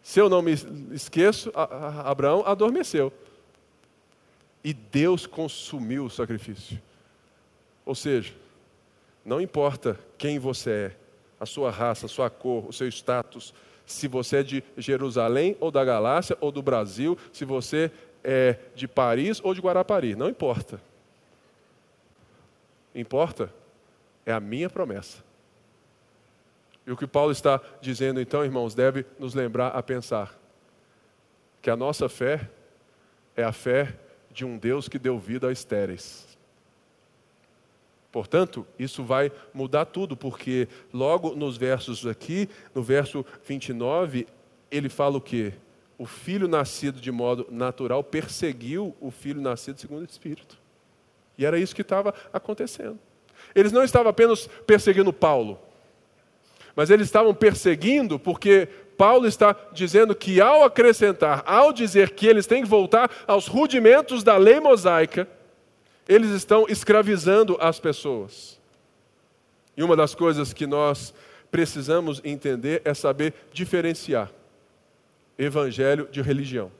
[0.03, 0.51] se eu não me
[0.91, 3.11] esqueço, Abraão adormeceu.
[4.63, 6.81] e Deus consumiu o sacrifício.
[7.85, 8.33] Ou seja,
[9.25, 10.91] não importa quem você é,
[11.39, 13.53] a sua raça, a sua cor, o seu status,
[13.85, 17.91] se você é de Jerusalém ou da Galácia ou do Brasil, se você
[18.23, 20.79] é de Paris ou de Guarapari, não importa.
[22.95, 23.53] Importa
[24.25, 25.21] é a minha promessa.
[26.85, 30.37] E o que Paulo está dizendo, então, irmãos, deve nos lembrar a pensar
[31.61, 32.49] que a nossa fé
[33.35, 33.97] é a fé
[34.29, 36.37] de um Deus que deu vida a estéreis.
[38.11, 44.27] Portanto, isso vai mudar tudo, porque logo nos versos aqui, no verso 29,
[44.69, 45.53] ele fala o quê?
[45.97, 50.59] O filho nascido de modo natural perseguiu o filho nascido segundo o Espírito.
[51.37, 52.99] E era isso que estava acontecendo.
[53.55, 55.59] Eles não estavam apenas perseguindo Paulo,
[56.75, 62.45] mas eles estavam perseguindo porque Paulo está dizendo que ao acrescentar, ao dizer que eles
[62.45, 65.27] têm que voltar aos rudimentos da lei mosaica,
[66.07, 68.59] eles estão escravizando as pessoas.
[69.75, 71.13] E uma das coisas que nós
[71.49, 74.31] precisamos entender é saber diferenciar
[75.37, 76.71] evangelho de religião.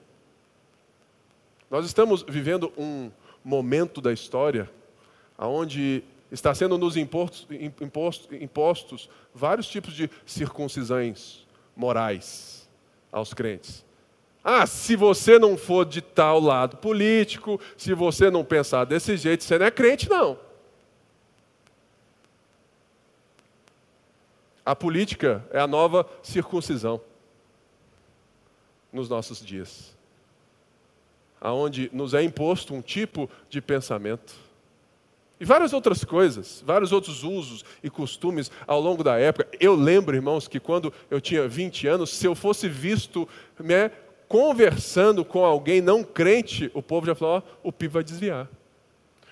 [1.70, 3.12] Nós estamos vivendo um
[3.44, 4.70] momento da história
[5.38, 6.04] onde
[6.34, 7.48] está sendo nos impostos,
[7.80, 12.68] impostos, impostos vários tipos de circuncisões morais
[13.12, 13.86] aos crentes.
[14.44, 19.44] Ah, se você não for de tal lado político, se você não pensar desse jeito,
[19.44, 20.38] você não é crente, não.
[24.66, 27.00] A política é a nova circuncisão
[28.92, 29.96] nos nossos dias,
[31.40, 34.34] aonde nos é imposto um tipo de pensamento
[35.44, 39.46] e várias outras coisas, vários outros usos e costumes ao longo da época.
[39.60, 43.28] Eu lembro, irmãos, que quando eu tinha 20 anos, se eu fosse visto
[43.60, 43.92] né,
[44.26, 48.48] conversando com alguém não crente, o povo já falou: oh, o pipo vai desviar.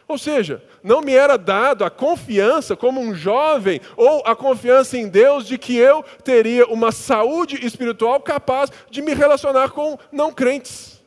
[0.06, 5.08] Ou seja, não me era dado a confiança como um jovem, ou a confiança em
[5.08, 11.02] Deus de que eu teria uma saúde espiritual capaz de me relacionar com não crentes.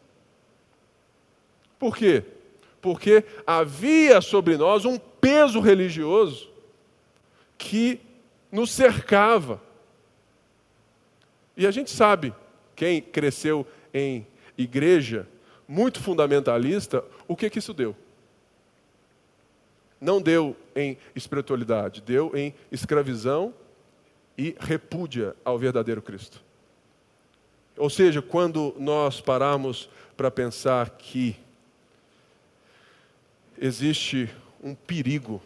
[1.78, 2.24] Por quê?
[2.84, 6.50] Porque havia sobre nós um peso religioso
[7.56, 7.98] que
[8.52, 9.58] nos cercava.
[11.56, 12.34] E a gente sabe,
[12.76, 14.26] quem cresceu em
[14.58, 15.26] igreja
[15.66, 17.96] muito fundamentalista, o que, que isso deu?
[19.98, 23.54] Não deu em espiritualidade, deu em escravidão
[24.36, 26.44] e repúdia ao verdadeiro Cristo.
[27.78, 31.42] Ou seja, quando nós paramos para pensar que
[33.64, 34.28] existe
[34.62, 35.40] um perigo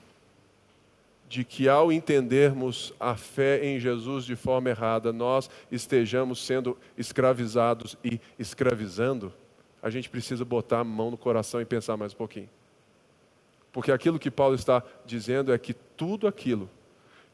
[1.29, 7.97] de que ao entendermos a fé em Jesus de forma errada, nós estejamos sendo escravizados
[8.03, 9.33] e escravizando,
[9.81, 12.51] a gente precisa botar a mão no coração e pensar mais um pouquinho.
[13.73, 16.69] Porque aquilo que Paulo está dizendo é que tudo aquilo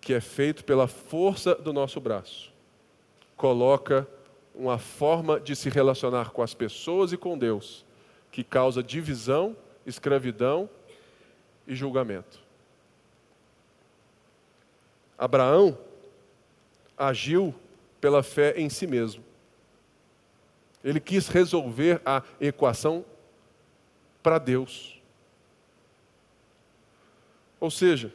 [0.03, 2.53] que é feito pela força do nosso braço
[3.39, 4.07] coloca
[4.55, 7.87] uma forma de se relacionar com as pessoas e com Deus
[8.31, 10.69] que causa divisão escravidão
[11.67, 12.41] e julgamento.
[15.17, 15.79] Abraão
[16.97, 17.55] agiu
[18.01, 19.25] pela fé em si mesmo.
[20.83, 23.05] Ele quis resolver a equação
[24.23, 25.01] para Deus.
[27.59, 28.13] Ou seja,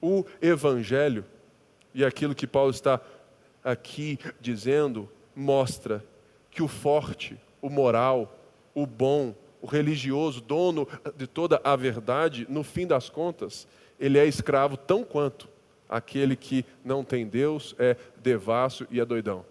[0.00, 1.24] o Evangelho,
[1.92, 3.00] e aquilo que Paulo está
[3.64, 6.04] aqui dizendo, mostra
[6.50, 8.38] que o forte, o moral,
[8.74, 13.66] o bom, o religioso, dono de toda a verdade, no fim das contas,
[13.98, 15.48] ele é escravo tão quanto
[15.88, 19.42] aquele que não tem Deus, é devasso e é doidão.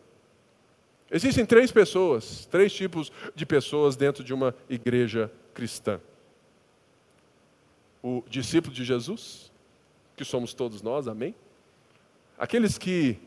[1.10, 6.00] Existem três pessoas, três tipos de pessoas dentro de uma igreja cristã:
[8.04, 9.52] o discípulo de Jesus,
[10.16, 11.34] que somos todos nós, amém?
[12.38, 13.18] Aqueles que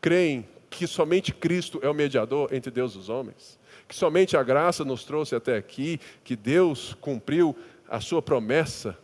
[0.00, 3.59] creem que somente Cristo é o mediador entre Deus e os homens
[3.90, 7.56] que somente a graça nos trouxe até aqui, que Deus cumpriu
[7.88, 8.96] a sua promessa,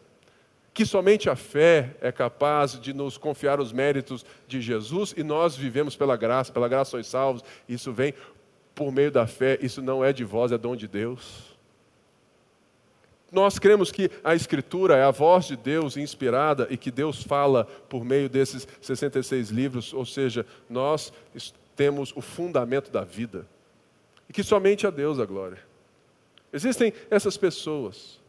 [0.72, 5.56] que somente a fé é capaz de nos confiar os méritos de Jesus e nós
[5.56, 8.14] vivemos pela graça, pela graça sois salvos, isso vem
[8.76, 11.56] por meio da fé, isso não é de vós, é dom de Deus.
[13.32, 17.64] Nós cremos que a Escritura é a voz de Deus inspirada e que Deus fala
[17.88, 21.12] por meio desses 66 livros, ou seja, nós
[21.74, 23.48] temos o fundamento da vida
[24.36, 25.56] que somente a Deus a glória.
[26.52, 28.20] Existem essas pessoas,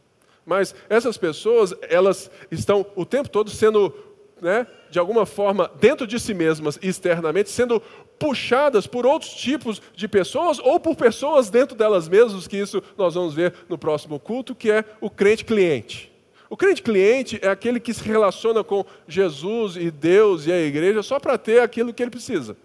[0.46, 3.94] mas essas pessoas, elas estão o tempo todo sendo,
[4.40, 7.82] né, de alguma forma, dentro de si mesmas e externamente, sendo
[8.18, 13.12] puxadas por outros tipos de pessoas ou por pessoas dentro delas mesmas, que isso nós
[13.12, 16.10] vamos ver no próximo culto, que é o crente cliente.
[16.48, 21.02] O crente cliente é aquele que se relaciona com Jesus e Deus e a igreja
[21.02, 22.56] só para ter aquilo que ele precisa.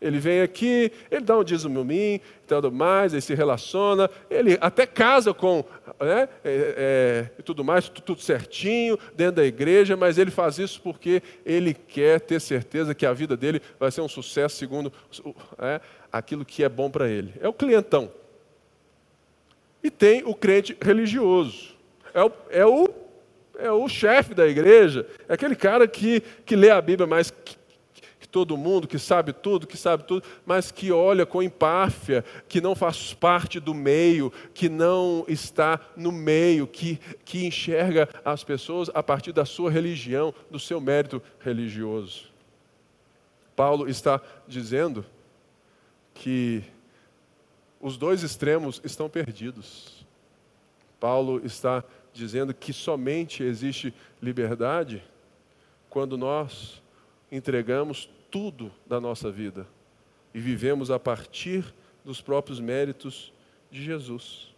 [0.00, 4.86] Ele vem aqui, ele dá um dízimo mim, tudo mais, ele se relaciona, ele até
[4.86, 5.64] casa com
[5.98, 11.22] né, é, é, tudo mais, tudo certinho, dentro da igreja, mas ele faz isso porque
[11.46, 14.92] ele quer ter certeza que a vida dele vai ser um sucesso segundo
[15.58, 15.80] é,
[16.12, 17.32] aquilo que é bom para ele.
[17.40, 18.12] É o clientão.
[19.82, 21.74] E tem o crente religioso.
[22.12, 22.88] É o, é o,
[23.58, 27.32] é o chefe da igreja, é aquele cara que, que lê a Bíblia mais
[28.36, 32.74] todo mundo, que sabe tudo, que sabe tudo, mas que olha com empáfia, que não
[32.74, 39.02] faz parte do meio, que não está no meio, que, que enxerga as pessoas a
[39.02, 42.26] partir da sua religião, do seu mérito religioso.
[43.56, 45.02] Paulo está dizendo
[46.12, 46.62] que
[47.80, 50.04] os dois extremos estão perdidos.
[51.00, 51.82] Paulo está
[52.12, 55.02] dizendo que somente existe liberdade
[55.88, 56.82] quando nós
[57.32, 59.66] entregamos tudo da nossa vida
[60.34, 61.64] e vivemos a partir
[62.04, 63.32] dos próprios méritos
[63.70, 64.54] de Jesus.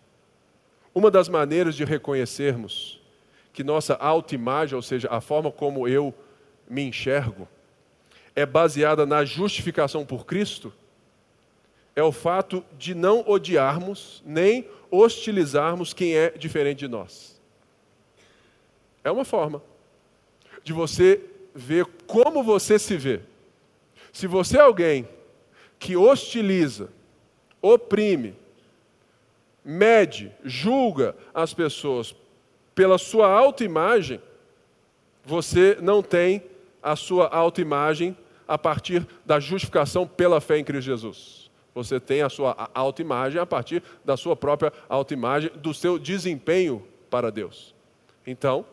[0.94, 3.00] Uma das maneiras de reconhecermos
[3.52, 6.14] que nossa autoimagem, ou seja, a forma como eu
[6.68, 7.48] me enxergo,
[8.34, 10.72] é baseada na justificação por Cristo,
[11.94, 17.40] é o fato de não odiarmos nem hostilizarmos quem é diferente de nós.
[19.02, 19.62] É uma forma
[20.62, 21.20] de você
[21.54, 23.20] ver como você se vê.
[24.12, 25.08] Se você é alguém
[25.78, 26.90] que hostiliza,
[27.60, 28.34] oprime,
[29.64, 32.14] mede, julga as pessoas
[32.74, 34.20] pela sua autoimagem,
[35.24, 36.42] você não tem
[36.82, 41.50] a sua autoimagem a partir da justificação pela fé em Cristo Jesus.
[41.74, 47.30] Você tem a sua autoimagem a partir da sua própria autoimagem, do seu desempenho para
[47.30, 47.74] Deus.
[48.26, 48.64] Então,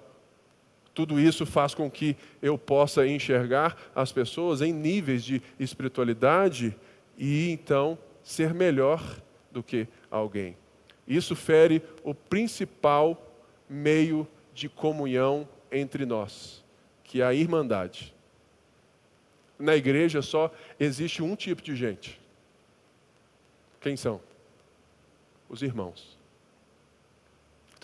[0.95, 6.73] tudo isso faz com que eu possa enxergar as pessoas em níveis de espiritualidade
[7.17, 9.03] e então ser melhor
[9.51, 10.55] do que alguém.
[11.05, 13.21] Isso fere o principal
[13.69, 16.63] meio de comunhão entre nós,
[17.03, 18.15] que é a irmandade.
[19.59, 22.19] Na igreja só existe um tipo de gente.
[23.81, 24.21] Quem são?
[25.49, 26.17] Os irmãos.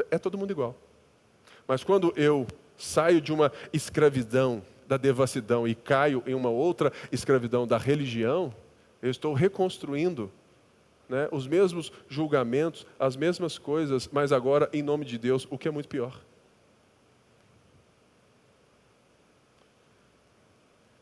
[0.10, 0.76] É todo mundo igual.
[1.68, 2.48] Mas quando eu
[2.82, 8.54] saio de uma escravidão da devassidão e caio em uma outra escravidão da religião,
[9.02, 10.32] eu estou reconstruindo
[11.08, 15.68] né, os mesmos julgamentos, as mesmas coisas, mas agora em nome de Deus, o que
[15.68, 16.20] é muito pior.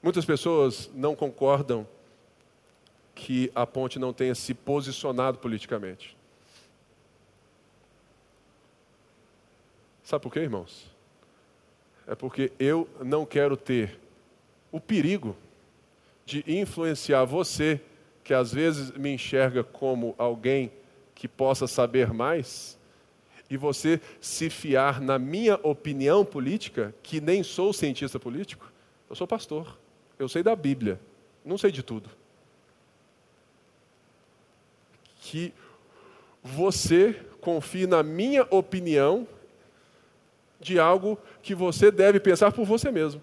[0.02, 1.88] Muitas pessoas não concordam
[3.14, 6.16] que a ponte não tenha se posicionado politicamente.
[10.04, 10.99] Sabe por quê, irmãos?
[12.10, 14.00] É porque eu não quero ter
[14.72, 15.38] o perigo
[16.26, 17.80] de influenciar você,
[18.24, 20.72] que às vezes me enxerga como alguém
[21.14, 22.80] que possa saber mais,
[23.48, 28.72] e você se fiar na minha opinião política, que nem sou cientista político,
[29.08, 29.78] eu sou pastor,
[30.18, 31.00] eu sei da Bíblia,
[31.46, 32.10] não sei de tudo.
[35.22, 35.54] Que
[36.44, 39.28] você confie na minha opinião
[40.60, 43.22] de algo que você deve pensar por você mesmo.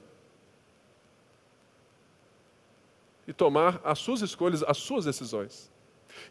[3.27, 5.71] E tomar as suas escolhas, as suas decisões.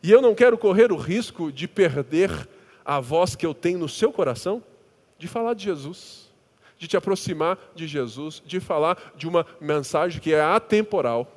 [0.02, 2.48] E eu não quero correr o risco de perder
[2.84, 4.64] a voz que eu tenho no seu coração,
[5.18, 6.32] de falar de Jesus,
[6.78, 11.32] de te aproximar de Jesus, de falar de uma mensagem que é atemporal.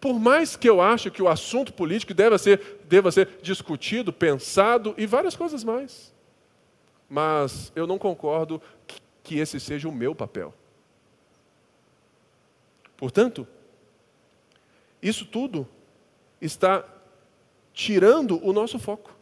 [0.00, 4.94] Por mais que eu ache que o assunto político deva ser, deva ser discutido, pensado
[4.96, 6.12] e várias coisas mais.
[7.10, 8.62] Mas eu não concordo
[9.24, 10.54] que esse seja o meu papel.
[12.96, 13.46] Portanto,
[15.02, 15.66] isso tudo
[16.40, 16.84] está
[17.74, 19.16] tirando o nosso foco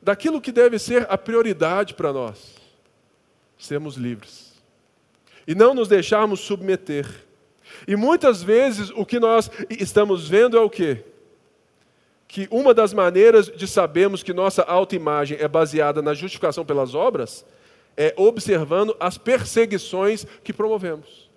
[0.00, 2.54] daquilo que deve ser a prioridade para nós:
[3.58, 4.52] sermos livres
[5.46, 7.06] e não nos deixarmos submeter.
[7.86, 11.04] E muitas vezes o que nós estamos vendo é o quê?
[12.32, 17.44] Que uma das maneiras de sabermos que nossa autoimagem é baseada na justificação pelas obras
[17.94, 21.30] é, observando as perseguições que promovemos.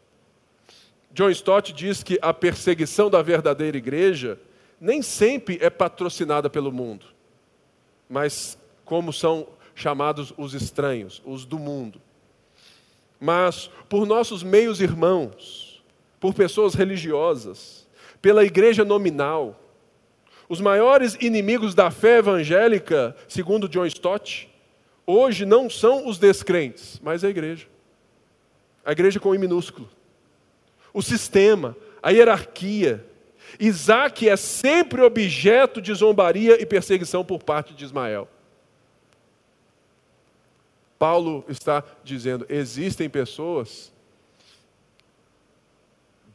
[1.11, 4.39] John Stott diz que a perseguição da verdadeira igreja
[4.79, 7.05] nem sempre é patrocinada pelo mundo,
[8.09, 12.01] mas como são chamados os estranhos, os do mundo.
[13.19, 15.83] Mas por nossos meios irmãos,
[16.21, 17.85] por pessoas religiosas,
[18.21, 19.59] pela igreja nominal,
[20.47, 24.49] Os maiores inimigos da fé evangélica, segundo John Stott,
[25.05, 27.67] hoje não são os descrentes, mas a igreja.
[28.83, 29.89] A igreja com I minúsculo.
[30.93, 33.03] O sistema, a hierarquia.
[33.59, 38.27] Isaac é sempre objeto de zombaria e perseguição por parte de Ismael.
[40.99, 43.91] Paulo está dizendo: existem pessoas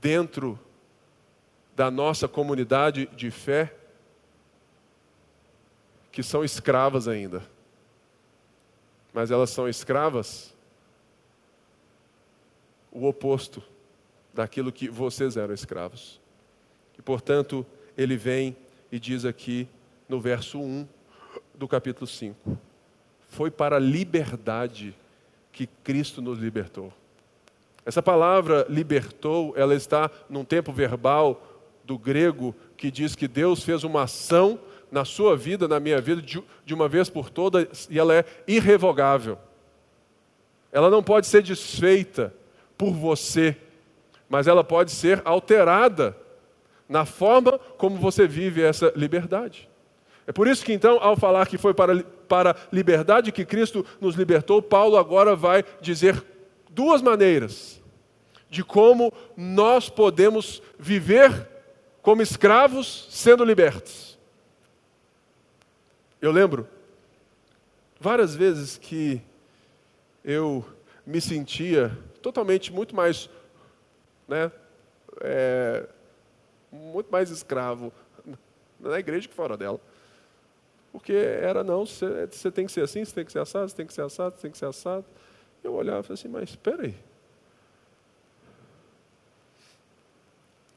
[0.00, 0.58] dentro
[1.76, 3.74] da nossa comunidade de fé
[6.10, 7.42] que são escravas ainda.
[9.12, 10.54] Mas elas são escravas
[12.92, 13.62] o oposto
[14.32, 16.20] daquilo que vocês eram escravos.
[16.98, 18.56] E portanto, ele vem
[18.90, 19.68] e diz aqui
[20.08, 20.86] no verso 1
[21.54, 22.58] do capítulo 5:
[23.28, 24.94] Foi para a liberdade
[25.52, 26.92] que Cristo nos libertou.
[27.84, 31.42] Essa palavra libertou, ela está num tempo verbal
[31.84, 34.60] do grego que diz que Deus fez uma ação
[34.90, 39.38] na sua vida, na minha vida, de uma vez por todas, e ela é irrevogável.
[40.72, 42.34] Ela não pode ser desfeita
[42.76, 43.56] por você,
[44.28, 46.16] mas ela pode ser alterada
[46.88, 49.68] na forma como você vive essa liberdade.
[50.26, 54.14] É por isso que, então, ao falar que foi para, para liberdade que Cristo nos
[54.14, 56.24] libertou, Paulo agora vai dizer
[56.68, 57.80] duas maneiras
[58.48, 61.48] de como nós podemos viver
[62.02, 64.09] como escravos sendo libertos.
[66.20, 66.68] Eu lembro
[67.98, 69.22] várias vezes que
[70.22, 70.62] eu
[71.06, 73.30] me sentia totalmente muito mais,
[74.28, 74.52] né,
[75.22, 75.88] é,
[76.70, 77.90] muito mais escravo
[78.78, 79.80] na igreja que fora dela.
[80.92, 83.76] Porque era, não, você, você tem que ser assim, você tem que ser assado, você
[83.76, 85.06] tem que ser assado, você tem que ser assado.
[85.64, 86.94] Eu olhava e falei assim, mas espera aí.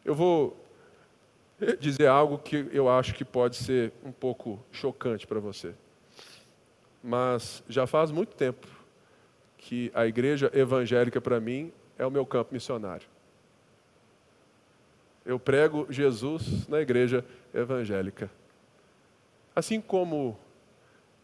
[0.06, 0.63] Eu vou
[1.80, 5.74] dizer algo que eu acho que pode ser um pouco chocante para você.
[7.04, 8.68] Mas já faz muito tempo
[9.58, 13.08] que a igreja evangélica, para mim, é o meu campo missionário.
[15.26, 18.30] Eu prego Jesus na igreja evangélica.
[19.56, 20.38] Assim como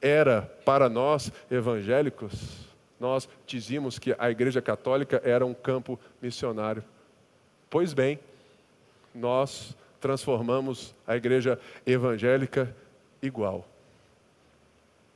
[0.01, 2.69] era para nós evangélicos,
[2.99, 6.83] nós dizíamos que a igreja católica era um campo missionário.
[7.69, 8.19] Pois bem,
[9.13, 12.75] nós transformamos a igreja evangélica
[13.21, 13.67] igual.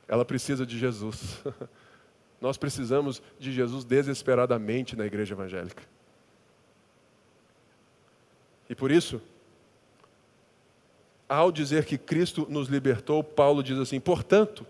[0.06, 1.42] Ela precisa de Jesus.
[2.40, 5.82] Nós precisamos de Jesus desesperadamente na igreja evangélica.
[8.68, 9.20] E por isso,
[11.28, 14.66] ao dizer que Cristo nos libertou, Paulo diz assim: portanto,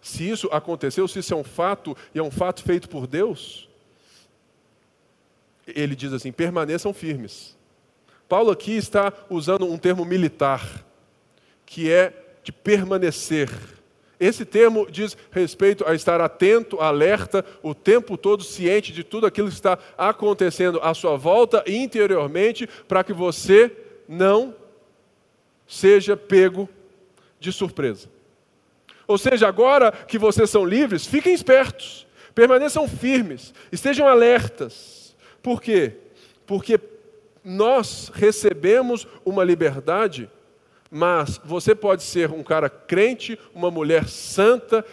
[0.00, 3.68] se isso aconteceu, se isso é um fato e é um fato feito por Deus,
[5.66, 7.57] ele diz assim: permaneçam firmes.
[8.28, 10.84] Paulo aqui está usando um termo militar,
[11.64, 12.12] que é
[12.42, 13.48] de permanecer.
[14.20, 19.48] Esse termo diz respeito a estar atento, alerta, o tempo todo ciente de tudo aquilo
[19.48, 23.72] que está acontecendo à sua volta interiormente, para que você
[24.08, 24.54] não
[25.66, 26.68] seja pego
[27.40, 28.08] de surpresa.
[29.06, 35.16] Ou seja, agora que vocês são livres, fiquem espertos, permaneçam firmes, estejam alertas.
[35.42, 35.94] Por quê?
[36.44, 36.78] Porque
[37.48, 40.30] nós recebemos uma liberdade,
[40.90, 44.84] mas você pode ser um cara crente, uma mulher santa,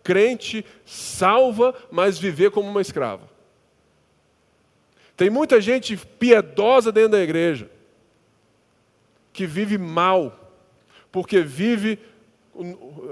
[0.00, 3.28] crente, salva, mas viver como uma escrava.
[5.16, 7.68] Tem muita gente piedosa dentro da igreja
[9.32, 10.52] que vive mal,
[11.10, 11.98] porque vive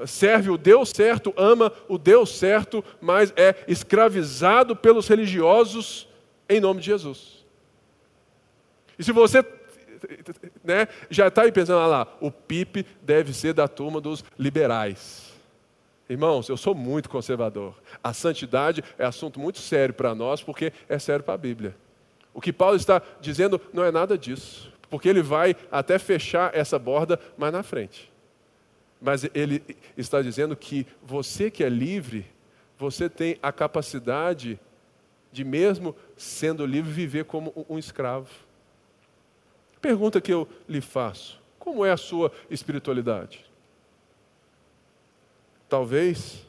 [0.06, 6.08] serve o Deus certo, ama o Deus certo, mas é escravizado pelos religiosos
[6.48, 7.41] em nome de Jesus.
[8.98, 9.44] E se você
[10.62, 15.32] né, já está aí pensando, ah lá, o PIP deve ser da turma dos liberais.
[16.08, 17.74] Irmãos, eu sou muito conservador.
[18.02, 21.74] A santidade é assunto muito sério para nós, porque é sério para a Bíblia.
[22.34, 26.78] O que Paulo está dizendo não é nada disso, porque ele vai até fechar essa
[26.78, 28.10] borda mais na frente.
[29.00, 29.62] Mas ele
[29.96, 32.26] está dizendo que você que é livre,
[32.78, 34.60] você tem a capacidade
[35.32, 38.28] de, mesmo sendo livre, viver como um escravo.
[39.82, 43.44] Pergunta que eu lhe faço: como é a sua espiritualidade?
[45.68, 46.46] Talvez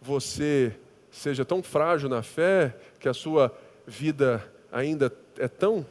[0.00, 0.78] você
[1.10, 3.52] seja tão frágil na fé que a sua
[3.84, 5.84] vida ainda é tão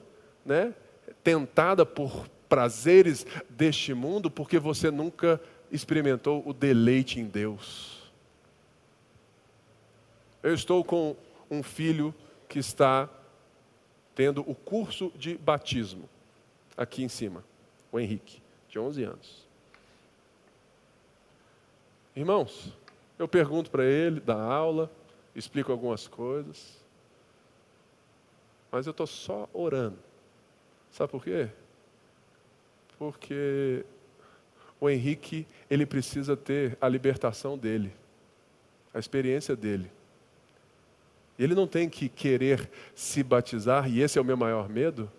[0.46, 0.74] né,
[1.22, 7.98] tentada por prazeres deste mundo porque você nunca experimentou o deleite em Deus.
[10.42, 11.18] Eu estou com
[11.52, 12.16] um filho
[12.48, 13.10] que está
[14.16, 16.08] tendo o curso de batismo
[16.78, 17.44] aqui em cima,
[17.92, 19.48] o Henrique, de 11 anos.
[22.16, 22.74] Irmãos,
[23.18, 24.92] eu pergunto para ele, da aula,
[25.36, 26.78] explico algumas coisas,
[28.72, 29.98] mas eu estou só orando.
[30.92, 31.50] Sabe por quê?
[32.98, 33.84] Porque
[34.80, 37.94] o Henrique, ele precisa ter a libertação dele,
[38.94, 39.92] a experiência dele.
[41.38, 45.10] Ele não tem que querer se batizar, e esse é o meu maior medo,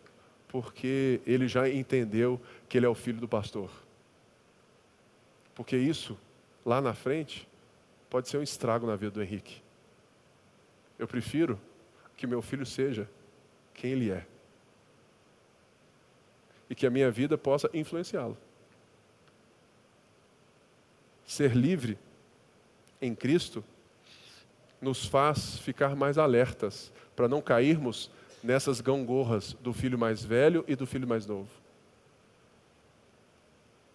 [0.48, 3.70] porque ele já entendeu que ele é o filho do pastor.
[5.54, 6.18] Porque isso,
[6.64, 7.46] lá na frente,
[8.08, 9.62] pode ser um estrago na vida do Henrique.
[10.98, 11.60] Eu prefiro
[12.16, 13.08] que meu filho seja
[13.74, 14.26] quem ele é.
[16.70, 18.36] E que a minha vida possa influenciá-lo.
[21.26, 21.98] Ser livre
[23.00, 23.64] em Cristo
[24.80, 28.10] nos faz ficar mais alertas para não cairmos
[28.42, 31.48] nessas gangorras do filho mais velho e do filho mais novo.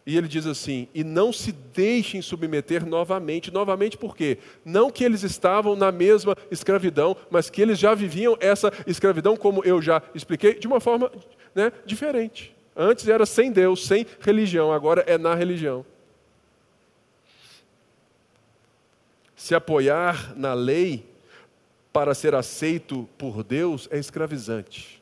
[0.06, 3.52] E ele diz assim: e não se deixem submeter novamente.
[3.52, 4.38] Novamente por quê?
[4.66, 9.64] Não que eles estavam na mesma escravidão, mas que eles já viviam essa escravidão, como
[9.64, 11.12] eu já expliquei, de uma forma
[11.56, 12.54] né, diferente.
[12.76, 15.86] Antes era sem Deus, sem religião, agora é na religião.
[19.36, 21.06] Se apoiar na lei
[21.94, 25.02] para ser aceito por Deus é escravizante,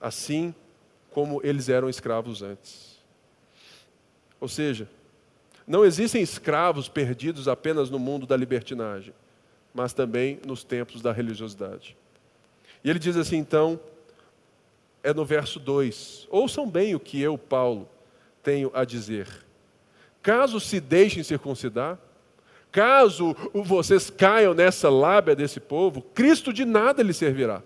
[0.00, 0.52] assim
[1.12, 2.98] como eles eram escravos antes.
[4.40, 4.88] Ou seja,
[5.66, 9.14] não existem escravos perdidos apenas no mundo da libertinagem,
[9.72, 11.96] mas também nos tempos da religiosidade.
[12.82, 13.80] E ele diz assim, então,
[15.02, 17.88] é no verso 2: Ouçam bem o que eu, Paulo,
[18.42, 19.28] tenho a dizer.
[20.20, 21.98] Caso se deixem circuncidar,
[22.74, 27.62] Caso vocês caiam nessa lábia desse povo, Cristo de nada lhe servirá.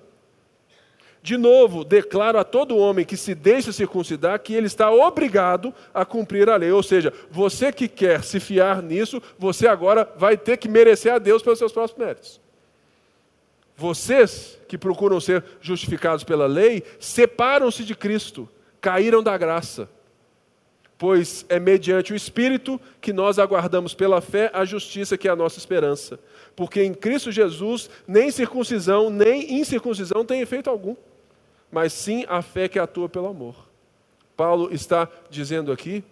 [1.23, 6.05] De novo, declaro a todo homem que se deixa circuncidar que ele está obrigado a
[6.05, 6.71] cumprir a lei.
[6.71, 11.19] Ou seja, você que quer se fiar nisso, você agora vai ter que merecer a
[11.19, 12.39] Deus pelos seus próprios méritos.
[13.75, 18.47] Vocês que procuram ser justificados pela lei, separam-se de Cristo,
[18.79, 19.89] caíram da graça
[20.99, 25.37] pois é mediante o Espírito que nós aguardamos pela fé a justiça que é a
[25.37, 26.19] nossa esperança.
[26.57, 30.97] Porque em Cristo Jesus nem circuncisão nem incircuncisão tem efeito algum,
[31.71, 33.69] mas sim a fé que atua pelo amor.
[34.37, 36.03] Paulo está dizendo aqui,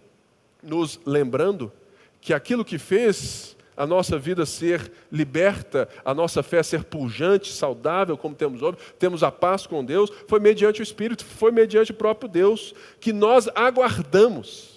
[0.62, 1.72] nos lembrando,
[2.20, 8.16] que aquilo que fez a nossa vida ser liberta, a nossa fé ser pujante, saudável,
[8.16, 11.94] como temos hoje, temos a paz com Deus, foi mediante o Espírito, foi mediante o
[11.94, 14.75] próprio Deus, que nós aguardamos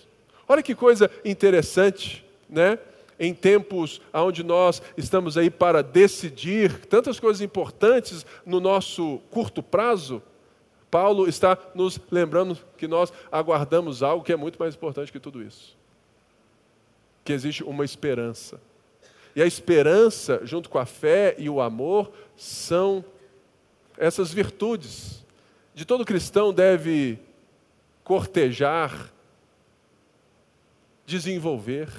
[0.52, 2.80] Olha que coisa interessante, né?
[3.20, 10.24] Em tempos onde nós estamos aí para decidir tantas coisas importantes no nosso curto prazo,
[10.90, 15.44] Paulo está nos lembrando que nós aguardamos algo que é muito mais importante que tudo
[15.44, 15.78] isso.
[17.24, 18.60] Que existe uma esperança.
[19.36, 23.06] E a esperança, junto com a fé e o amor, são
[24.00, 25.24] essas virtudes.
[25.76, 27.20] De todo cristão deve
[28.04, 29.12] cortejar
[31.10, 31.90] desenvolver.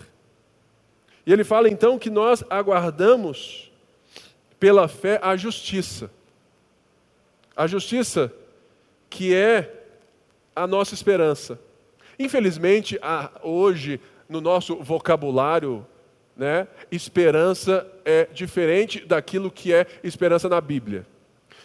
[1.26, 3.70] E ele fala então que nós aguardamos
[4.58, 6.10] pela fé a justiça.
[7.56, 8.32] A justiça
[9.10, 9.84] que é
[10.54, 11.58] a nossa esperança.
[12.18, 12.98] Infelizmente,
[13.42, 15.86] hoje, no nosso vocabulário,
[16.36, 21.06] né, esperança é diferente daquilo que é esperança na Bíblia.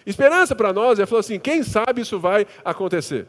[0.05, 3.27] Esperança para nós é falar assim: quem sabe isso vai acontecer?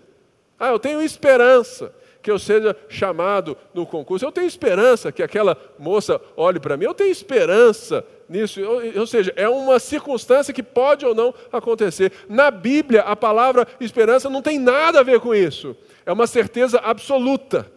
[0.58, 1.92] Ah, eu tenho esperança
[2.26, 4.26] que eu seja chamado no concurso.
[4.26, 6.84] Eu tenho esperança que aquela moça olhe para mim.
[6.84, 8.60] Eu tenho esperança nisso.
[8.96, 12.10] Ou seja, é uma circunstância que pode ou não acontecer.
[12.28, 15.76] Na Bíblia, a palavra esperança não tem nada a ver com isso.
[16.04, 17.70] É uma certeza absoluta.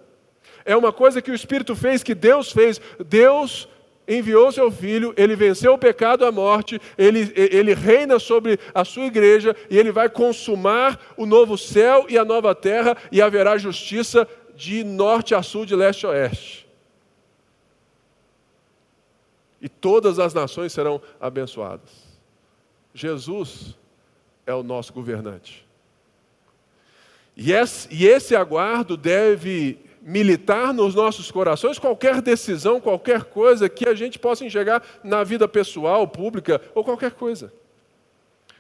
[0.66, 2.82] É uma coisa que o Espírito fez, que Deus fez.
[3.06, 3.70] Deus
[4.10, 9.06] enviou seu filho, ele venceu o pecado, a morte, ele, ele reina sobre a sua
[9.06, 14.28] igreja e ele vai consumar o novo céu e a nova terra e haverá justiça
[14.60, 16.68] de norte a sul, de leste a oeste.
[19.62, 21.90] E todas as nações serão abençoadas.
[22.94, 23.78] Jesus
[24.46, 25.66] é o nosso governante.
[27.38, 34.20] E esse, aguardo deve militar nos nossos corações qualquer decisão, qualquer coisa que a gente
[34.20, 37.54] possa enxergar na vida pessoal, pública ou qualquer coisa.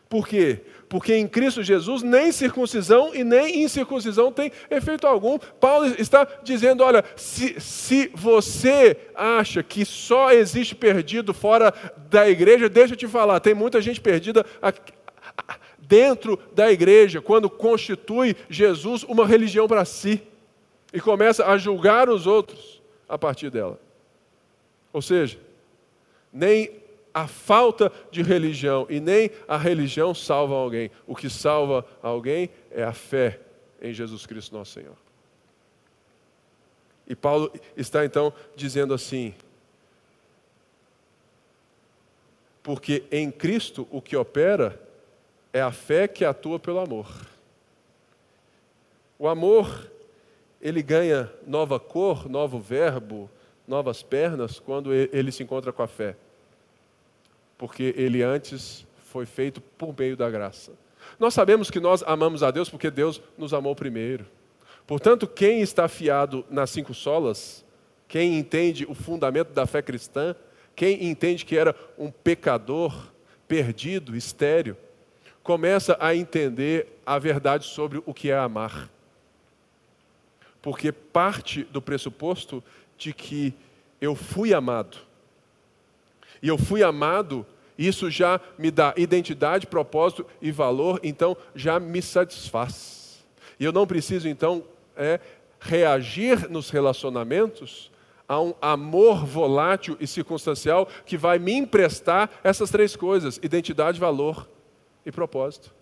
[0.09, 0.61] Por quê?
[0.89, 5.37] Porque em Cristo Jesus nem circuncisão e nem incircuncisão tem efeito algum.
[5.37, 11.71] Paulo está dizendo: olha, se, se você acha que só existe perdido fora
[12.09, 14.91] da igreja, deixa eu te falar, tem muita gente perdida aqui,
[15.77, 20.23] dentro da igreja, quando constitui Jesus uma religião para si
[20.91, 23.79] e começa a julgar os outros a partir dela.
[24.91, 25.37] Ou seja,
[26.33, 26.78] nem
[27.13, 30.91] a falta de religião e nem a religião salva alguém.
[31.07, 33.39] O que salva alguém é a fé
[33.81, 34.95] em Jesus Cristo, nosso Senhor.
[37.07, 39.33] E Paulo está então dizendo assim:
[42.61, 44.79] porque em Cristo o que opera
[45.51, 47.07] é a fé que atua pelo amor.
[49.17, 49.91] O amor,
[50.61, 53.29] ele ganha nova cor, novo verbo,
[53.67, 56.15] novas pernas quando ele se encontra com a fé.
[57.59, 60.71] Porque ele antes foi feito por meio da graça.
[61.19, 64.25] Nós sabemos que nós amamos a Deus porque Deus nos amou primeiro.
[64.87, 67.65] Portanto, quem está fiado nas cinco solas,
[68.07, 70.33] quem entende o fundamento da fé cristã,
[70.73, 73.11] quem entende que era um pecador
[73.45, 74.77] perdido, estéreo,
[75.43, 78.89] começa a entender a verdade sobre o que é amar.
[80.61, 82.63] Porque parte do pressuposto
[82.97, 83.53] de que
[83.99, 85.08] eu fui amado.
[86.41, 87.45] E eu fui amado,
[87.77, 93.25] isso já me dá identidade, propósito e valor, então já me satisfaz.
[93.59, 94.63] E eu não preciso, então,
[94.95, 95.19] é,
[95.59, 97.91] reagir nos relacionamentos
[98.27, 104.47] a um amor volátil e circunstancial que vai me emprestar essas três coisas: identidade, valor
[105.05, 105.73] e propósito.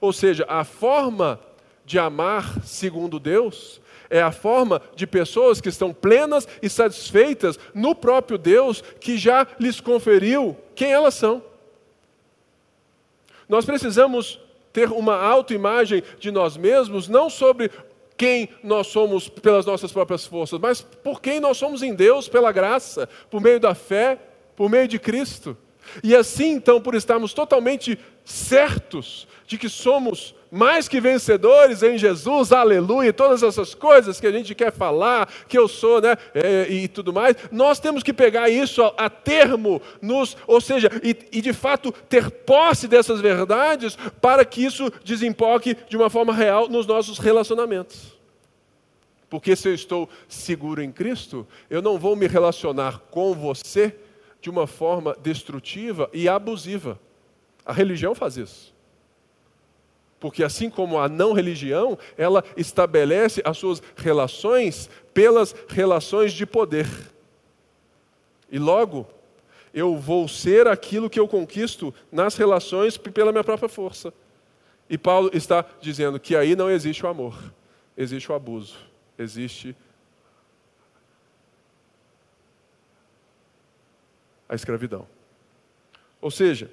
[0.00, 1.40] Ou seja, a forma
[1.84, 7.94] de amar segundo Deus é a forma de pessoas que estão plenas e satisfeitas no
[7.94, 11.42] próprio Deus que já lhes conferiu quem elas são.
[13.48, 14.40] Nós precisamos
[14.72, 17.70] ter uma autoimagem de nós mesmos, não sobre
[18.16, 22.50] quem nós somos pelas nossas próprias forças, mas por quem nós somos em Deus pela
[22.50, 24.18] graça, por meio da fé,
[24.54, 25.56] por meio de Cristo.
[26.02, 32.52] E assim, então, por estarmos totalmente certos de que somos mais que vencedores em Jesus,
[32.52, 36.88] aleluia, todas essas coisas que a gente quer falar, que eu sou, né, é, e
[36.88, 41.40] tudo mais, nós temos que pegar isso a, a termo, nos, ou seja, e, e
[41.40, 46.86] de fato ter posse dessas verdades para que isso desemboque de uma forma real nos
[46.86, 48.16] nossos relacionamentos.
[49.30, 53.94] Porque se eu estou seguro em Cristo, eu não vou me relacionar com você
[54.40, 56.98] de uma forma destrutiva e abusiva.
[57.66, 58.72] A religião faz isso.
[60.20, 66.86] Porque assim como a não religião, ela estabelece as suas relações pelas relações de poder.
[68.50, 69.06] E logo,
[69.74, 74.14] eu vou ser aquilo que eu conquisto nas relações pela minha própria força.
[74.88, 77.36] E Paulo está dizendo que aí não existe o amor,
[77.96, 78.76] existe o abuso,
[79.18, 79.76] existe
[84.48, 85.06] a escravidão.
[86.20, 86.70] Ou seja,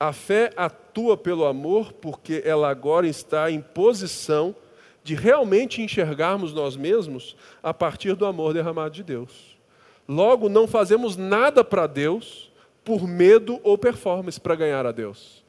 [0.00, 4.56] a fé atua pelo amor porque ela agora está em posição
[5.04, 9.58] de realmente enxergarmos nós mesmos a partir do amor derramado de Deus.
[10.08, 12.50] Logo, não fazemos nada para Deus
[12.82, 15.44] por medo ou performance para ganhar a Deus.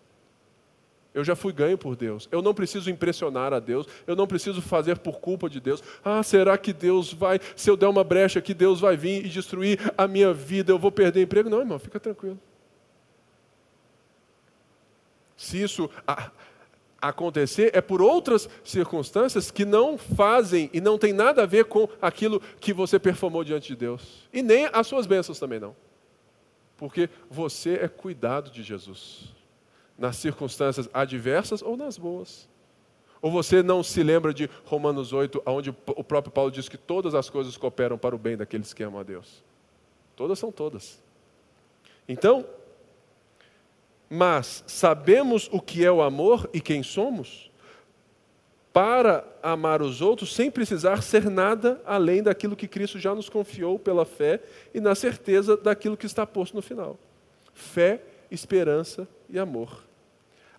[1.14, 2.28] Eu já fui ganho por Deus.
[2.32, 3.86] Eu não preciso impressionar a Deus.
[4.06, 5.84] Eu não preciso fazer por culpa de Deus.
[6.04, 9.30] Ah, será que Deus vai, se eu der uma brecha aqui, Deus vai vir e
[9.30, 11.50] destruir a minha vida, eu vou perder emprego?
[11.50, 12.40] Não, irmão, fica tranquilo.
[15.42, 15.90] Se isso
[17.02, 21.90] acontecer, é por outras circunstâncias que não fazem e não tem nada a ver com
[22.00, 24.30] aquilo que você performou diante de Deus.
[24.32, 25.76] E nem as suas bênçãos também não.
[26.78, 29.34] Porque você é cuidado de Jesus.
[29.98, 32.48] Nas circunstâncias adversas ou nas boas.
[33.20, 37.16] Ou você não se lembra de Romanos 8, onde o próprio Paulo diz que todas
[37.16, 39.44] as coisas cooperam para o bem daqueles que amam a Deus?
[40.16, 41.02] Todas são todas.
[42.08, 42.46] Então,
[44.14, 47.50] mas sabemos o que é o amor e quem somos,
[48.74, 53.80] para amar os outros sem precisar ser nada além daquilo que Cristo já nos confiou
[53.80, 54.42] pela fé
[54.74, 57.00] e na certeza daquilo que está posto no final:
[57.54, 59.82] fé, esperança e amor.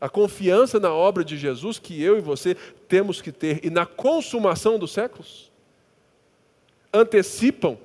[0.01, 2.55] A confiança na obra de Jesus que eu e você
[2.89, 5.53] temos que ter e na consumação dos séculos?
[6.93, 7.77] Antecipam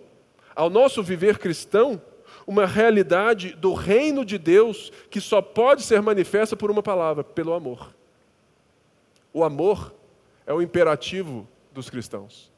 [0.55, 2.01] ao nosso viver cristão
[2.47, 7.53] uma realidade do reino de Deus que só pode ser manifesta por uma palavra: pelo
[7.53, 7.93] amor.
[9.33, 9.93] O amor
[10.45, 12.49] é o imperativo dos cristãos.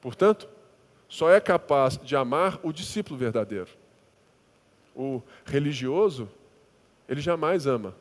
[0.00, 0.48] Portanto,
[1.06, 3.68] só é capaz de amar o discípulo verdadeiro.
[4.96, 6.28] O religioso,
[7.08, 7.94] ele jamais ama.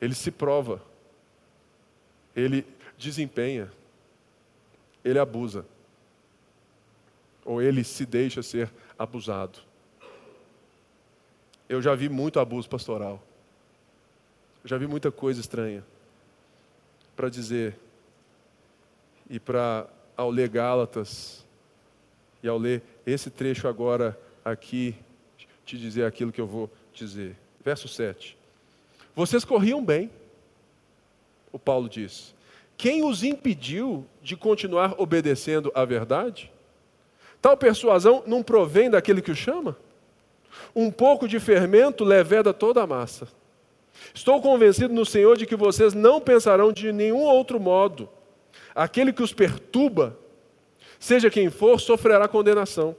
[0.00, 0.82] Ele se prova.
[2.34, 2.66] Ele
[2.96, 3.72] desempenha.
[5.04, 5.64] Ele abusa.
[7.44, 9.67] Ou ele se deixa ser abusado.
[11.68, 13.22] Eu já vi muito abuso pastoral.
[14.64, 15.84] Eu já vi muita coisa estranha.
[17.14, 17.76] Para dizer,
[19.28, 21.44] e para ao ler Gálatas,
[22.42, 24.94] E ao ler esse trecho agora aqui,
[25.66, 27.36] te dizer aquilo que eu vou dizer.
[27.64, 28.38] Verso 7.
[29.14, 30.08] Vocês corriam bem,
[31.52, 32.32] o Paulo diz.
[32.76, 36.50] Quem os impediu de continuar obedecendo à verdade?
[37.42, 39.76] Tal persuasão não provém daquele que o chama?
[40.74, 43.28] Um pouco de fermento leveda toda a massa.
[44.14, 48.08] Estou convencido no Senhor de que vocês não pensarão de nenhum outro modo.
[48.74, 50.16] Aquele que os perturba,
[50.98, 52.94] seja quem for, sofrerá condenação.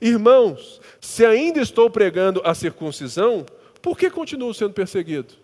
[0.00, 3.46] Irmãos, se ainda estou pregando a circuncisão,
[3.80, 5.34] por que continuo sendo perseguido?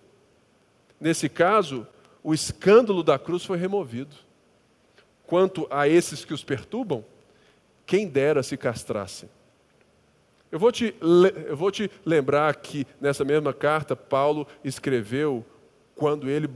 [1.01, 1.87] Nesse caso,
[2.23, 4.15] o escândalo da cruz foi removido.
[5.27, 7.05] Quanto a esses que os perturbam,
[7.87, 9.29] quem dera se castrassem.
[10.51, 10.95] Eu vou te,
[11.47, 15.45] eu vou te lembrar que nessa mesma carta, Paulo escreveu
[15.95, 16.49] quando ele,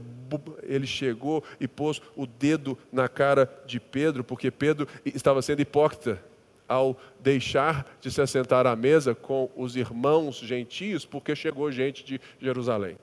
[0.63, 6.21] ele chegou e pôs o dedo na cara de Pedro, porque Pedro estava sendo hipócrita
[6.67, 12.19] ao deixar de se assentar à mesa com os irmãos gentios, porque chegou gente de
[12.41, 12.97] Jerusalém.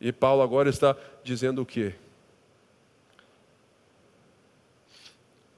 [0.00, 1.94] E Paulo agora está dizendo o quê?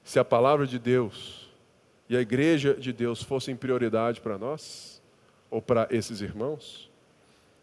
[0.03, 1.42] Se a palavra de Deus
[2.13, 5.01] e a igreja de Deus fossem prioridade para nós,
[5.49, 6.87] ou para esses irmãos,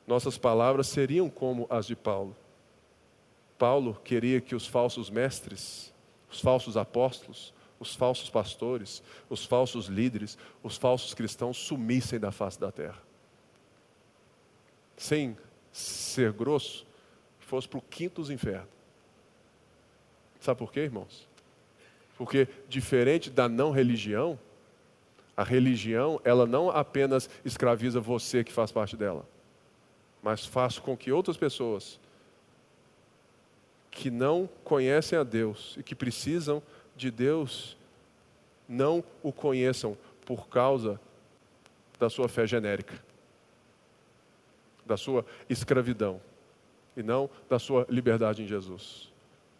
[0.08, 2.36] nossas palavras seriam como as de Paulo.
[3.56, 5.94] Paulo queria que os falsos mestres,
[6.28, 12.58] os falsos apóstolos, os falsos pastores, os falsos líderes, os falsos cristãos sumissem da face
[12.58, 13.00] da terra.
[14.96, 15.38] Sem
[15.70, 16.84] ser grosso,
[17.38, 18.66] fosse para o quinto dos infernos.
[20.40, 21.29] Sabe por quê, irmãos?
[22.20, 24.38] Porque, diferente da não religião,
[25.34, 29.26] a religião, ela não apenas escraviza você que faz parte dela,
[30.22, 31.98] mas faz com que outras pessoas
[33.90, 36.62] que não conhecem a Deus e que precisam
[36.94, 37.74] de Deus
[38.68, 39.96] não o conheçam
[40.26, 41.00] por causa
[41.98, 43.00] da sua fé genérica
[44.84, 46.20] da sua escravidão
[46.94, 49.10] e não da sua liberdade em Jesus.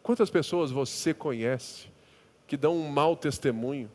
[0.02, 1.89] Quantas pessoas você conhece
[2.50, 3.88] que dão um mau testemunho,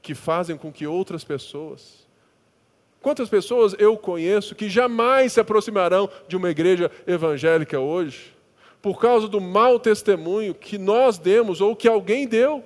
[0.00, 2.06] que fazem com que outras pessoas.
[3.02, 8.32] Quantas pessoas eu conheço que jamais se aproximarão de uma igreja evangélica hoje,
[8.80, 12.62] por causa do mau testemunho que nós demos ou que alguém deu?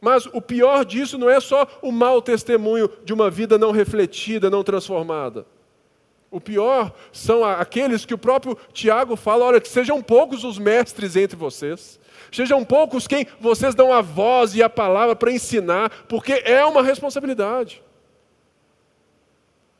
[0.00, 4.48] Mas o pior disso não é só o mau testemunho de uma vida não refletida,
[4.48, 5.44] não transformada.
[6.30, 11.16] O pior são aqueles que o próprio Tiago fala: olha, que sejam poucos os mestres
[11.16, 11.98] entre vocês,
[12.32, 16.82] sejam poucos quem vocês dão a voz e a palavra para ensinar, porque é uma
[16.82, 17.82] responsabilidade.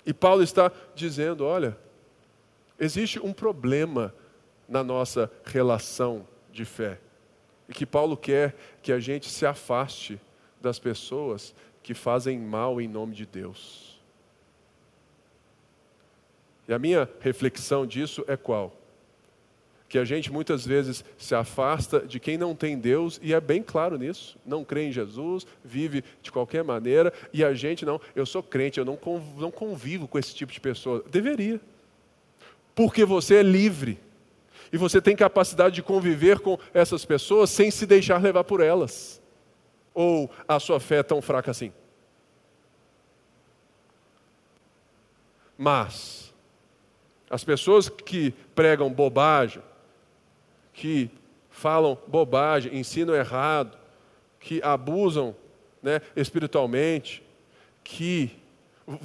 [0.05, 1.77] E Paulo está dizendo: olha,
[2.79, 4.15] existe um problema
[4.69, 6.99] na nossa relação de fé,
[7.69, 10.21] e que Paulo quer que a gente se afaste
[10.61, 13.99] das pessoas que fazem mal em nome de Deus.
[16.69, 18.80] E a minha reflexão disso é qual?
[19.91, 23.61] Que a gente muitas vezes se afasta de quem não tem Deus, e é bem
[23.61, 24.39] claro nisso.
[24.47, 28.79] Não crê em Jesus, vive de qualquer maneira, e a gente não, eu sou crente,
[28.79, 31.05] eu não, convivo com esse tipo de pessoa.
[31.11, 31.61] Deveria.
[32.73, 33.99] Porque você é livre.
[34.73, 39.21] E você tem capacidade de conviver com essas pessoas sem se deixar levar por elas.
[39.93, 41.73] Ou a sua fé é tão fraca assim?
[45.59, 46.33] Mas,
[47.29, 49.61] as pessoas que pregam bobagem,
[50.81, 51.11] que
[51.51, 53.77] falam bobagem, ensinam errado,
[54.41, 55.37] que abusam
[55.83, 57.23] né, espiritualmente,
[57.85, 58.31] que,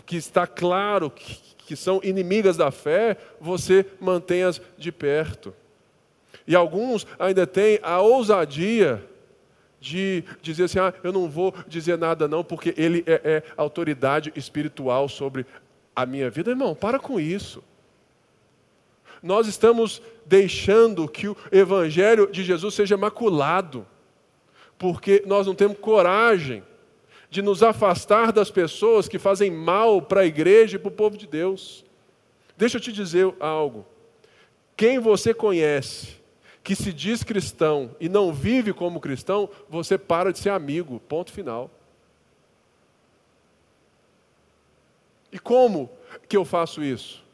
[0.05, 5.53] que está claro que, que são inimigas da fé, você mantém-as de perto.
[6.47, 9.03] E alguns ainda têm a ousadia
[9.81, 14.31] de dizer assim: ah, eu não vou dizer nada, não, porque ele é, é autoridade
[14.33, 15.45] espiritual sobre
[15.93, 16.51] a minha vida.
[16.51, 17.61] Irmão, para com isso
[19.25, 23.83] nós estamos deixando que o Evangelho de Jesus seja maculado,
[24.77, 26.63] porque nós não temos coragem
[27.27, 31.17] de nos afastar das pessoas que fazem mal para a igreja e para o povo
[31.17, 31.83] de Deus.
[32.55, 33.83] Deixa eu te dizer algo.
[34.77, 36.17] Quem você conhece
[36.63, 40.99] que se diz cristão e não vive como cristão, você para de ser amigo.
[41.09, 41.71] Ponto final.
[45.31, 45.89] E como
[46.29, 47.24] que eu faço isso?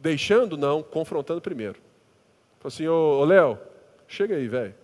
[0.00, 1.78] Deixando, não, confrontando primeiro.
[2.58, 3.58] Falei assim, ô, ô Léo,
[4.08, 4.74] chega aí, velho.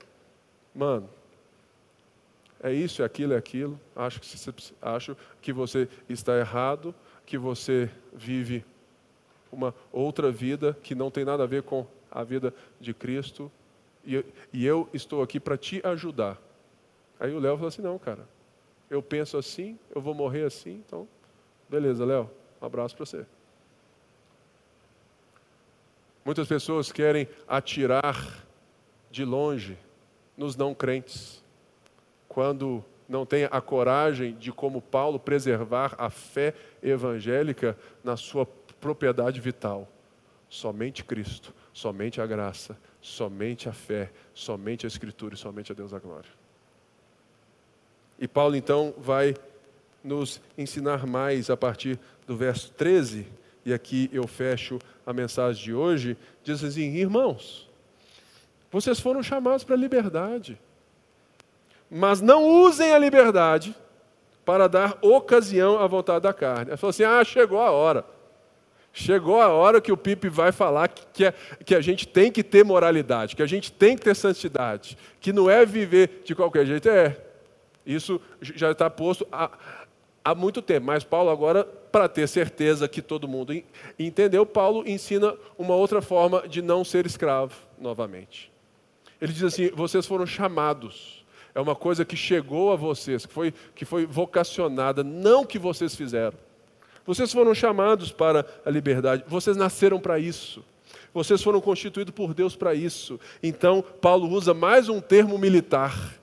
[0.75, 1.09] Mano,
[2.63, 3.81] é isso, é aquilo, é aquilo.
[3.95, 6.95] Acho que, você, acho que você está errado,
[7.25, 8.63] que você vive
[9.51, 13.51] uma outra vida que não tem nada a ver com a vida de Cristo.
[14.05, 16.39] E, e eu estou aqui para te ajudar.
[17.19, 18.29] Aí o Léo falou assim: não, cara,
[18.91, 21.09] eu penso assim, eu vou morrer assim, então,
[21.69, 23.27] beleza, Léo, um abraço para você.
[26.27, 28.45] Muitas pessoas querem atirar
[29.13, 29.79] de longe
[30.37, 31.41] nos não crentes,
[32.29, 36.53] quando não têm a coragem de, como Paulo, preservar a fé
[36.83, 39.89] evangélica na sua propriedade vital.
[40.49, 45.95] Somente Cristo, somente a graça, somente a fé, somente a Escritura e somente a Deus
[45.95, 46.31] a glória.
[48.19, 49.37] E Paulo então vai
[50.03, 53.29] nos ensinar mais a partir do verso 13
[53.67, 57.69] e aqui eu fecho a mensagem de hoje, diz assim: irmãos,
[58.71, 60.57] vocês foram chamados para a liberdade,
[61.91, 63.75] mas não usem a liberdade
[64.45, 66.71] para dar ocasião à vontade da carne.
[66.71, 68.05] Ele falou assim: ah, chegou a hora.
[68.93, 72.31] Chegou a hora que o Pipe vai falar que, que, é, que a gente tem
[72.31, 76.37] que ter moralidade, que a gente tem que ter santidade, que não é viver de
[76.37, 76.89] qualquer jeito.
[76.89, 77.17] É,
[77.85, 79.51] isso já está posto há,
[80.25, 83.55] há muito tempo, mas Paulo agora para ter certeza que todo mundo
[83.99, 88.53] entendeu, Paulo ensina uma outra forma de não ser escravo novamente.
[89.19, 91.25] Ele diz assim: vocês foram chamados.
[91.55, 95.97] É uma coisa que chegou a vocês, que foi, que foi vocacionada, não que vocês
[95.97, 96.37] fizeram.
[97.07, 100.63] Vocês foram chamados para a liberdade, vocês nasceram para isso.
[101.15, 103.19] Vocês foram constituídos por Deus para isso.
[103.43, 106.15] Então, Paulo usa mais um termo militar,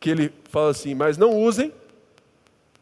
[0.00, 1.74] que ele fala assim: mas não usem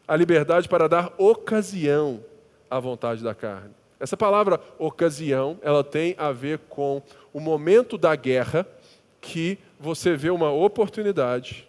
[0.07, 2.23] a liberdade para dar ocasião
[2.69, 3.73] à vontade da carne.
[3.99, 7.01] Essa palavra ocasião, ela tem a ver com
[7.33, 8.67] o momento da guerra
[9.21, 11.67] que você vê uma oportunidade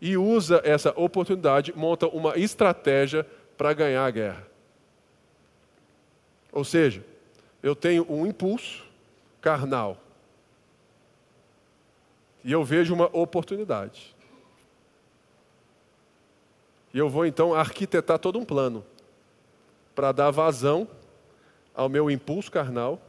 [0.00, 3.26] e usa essa oportunidade, monta uma estratégia
[3.56, 4.46] para ganhar a guerra.
[6.52, 7.04] Ou seja,
[7.62, 8.84] eu tenho um impulso
[9.40, 9.98] carnal
[12.42, 14.14] e eu vejo uma oportunidade.
[16.92, 18.84] E eu vou então arquitetar todo um plano
[19.94, 20.88] para dar vazão
[21.74, 23.00] ao meu impulso carnal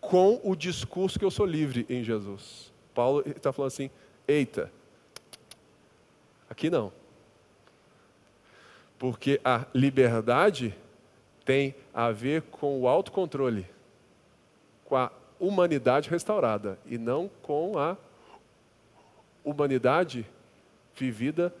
[0.00, 2.72] com o discurso que eu sou livre em Jesus.
[2.94, 3.90] Paulo está falando assim:
[4.26, 4.72] eita,
[6.48, 6.92] aqui não.
[8.98, 10.74] Porque a liberdade
[11.44, 13.66] tem a ver com o autocontrole,
[14.84, 17.96] com a humanidade restaurada, e não com a
[19.44, 20.26] humanidade
[20.96, 21.54] vivida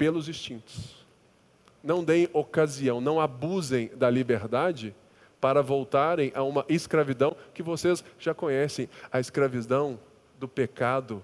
[0.00, 1.04] pelos instintos.
[1.84, 4.94] Não deem ocasião, não abusem da liberdade
[5.38, 10.00] para voltarem a uma escravidão que vocês já conhecem a escravidão
[10.38, 11.22] do pecado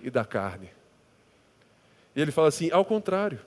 [0.00, 0.70] e da carne.
[2.16, 3.38] E ele fala assim: ao contrário.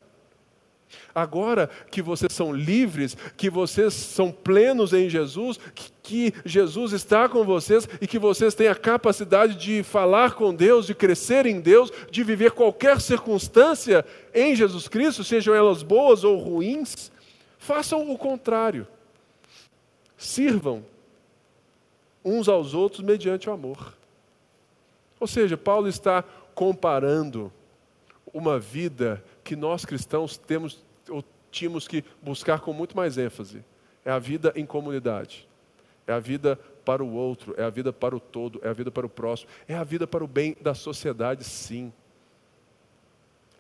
[1.14, 5.60] Agora que vocês são livres, que vocês são plenos em Jesus,
[6.02, 10.88] que, Jesus está com vocês e que vocês têm a capacidade de falar com Deus,
[10.88, 16.38] de crescer em Deus, de viver qualquer circunstância em Jesus Cristo, sejam elas boas ou
[16.38, 17.12] ruins,
[17.58, 18.88] façam o contrário.
[20.18, 20.86] Sirvam
[22.24, 23.94] uns aos outros mediante o amor.
[25.20, 26.24] Ou seja, Paulo está
[26.54, 27.52] comparando
[28.34, 31.22] uma vida que nós cristãos temos ou
[31.52, 33.66] tínhamos que buscar com muito mais ênfase.
[34.06, 35.46] É a vida em comunidade.
[36.08, 38.90] É a vida para o outro, é a vida para o todo, é a vida
[38.90, 41.92] para o próximo, é a vida para o bem da sociedade, sim.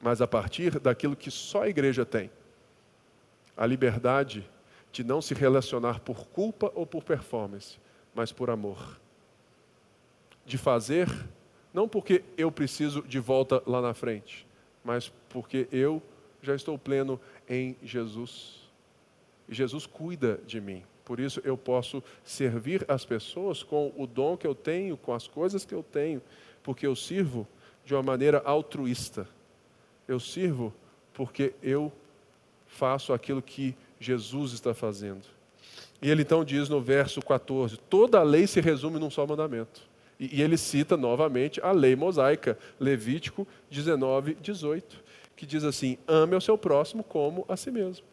[0.02, 2.32] Mas a partir daquilo que só a igreja tem.
[3.58, 4.50] A liberdade
[4.94, 7.78] de não se relacionar por culpa ou por performance,
[8.16, 8.98] mas por amor.
[10.46, 11.10] De fazer,
[11.74, 14.50] não porque eu preciso de volta lá na frente,
[14.84, 16.02] mas porque eu
[16.42, 18.60] já estou pleno em Jesus.
[19.48, 20.84] E Jesus cuida de mim.
[21.04, 25.28] Por isso eu posso servir as pessoas com o dom que eu tenho, com as
[25.28, 26.22] coisas que eu tenho,
[26.64, 27.48] porque eu sirvo
[27.84, 29.28] de uma maneira altruísta.
[30.08, 30.74] Eu sirvo
[31.14, 31.92] porque eu
[32.68, 35.24] faço aquilo que Jesus está fazendo.
[36.02, 39.91] E ele então diz no verso 14: toda a lei se resume num só mandamento.
[40.22, 45.04] E, e ele cita novamente a lei mosaica, Levítico 19, 18,
[45.36, 48.06] que diz assim: ame ao seu próximo como a si mesmo.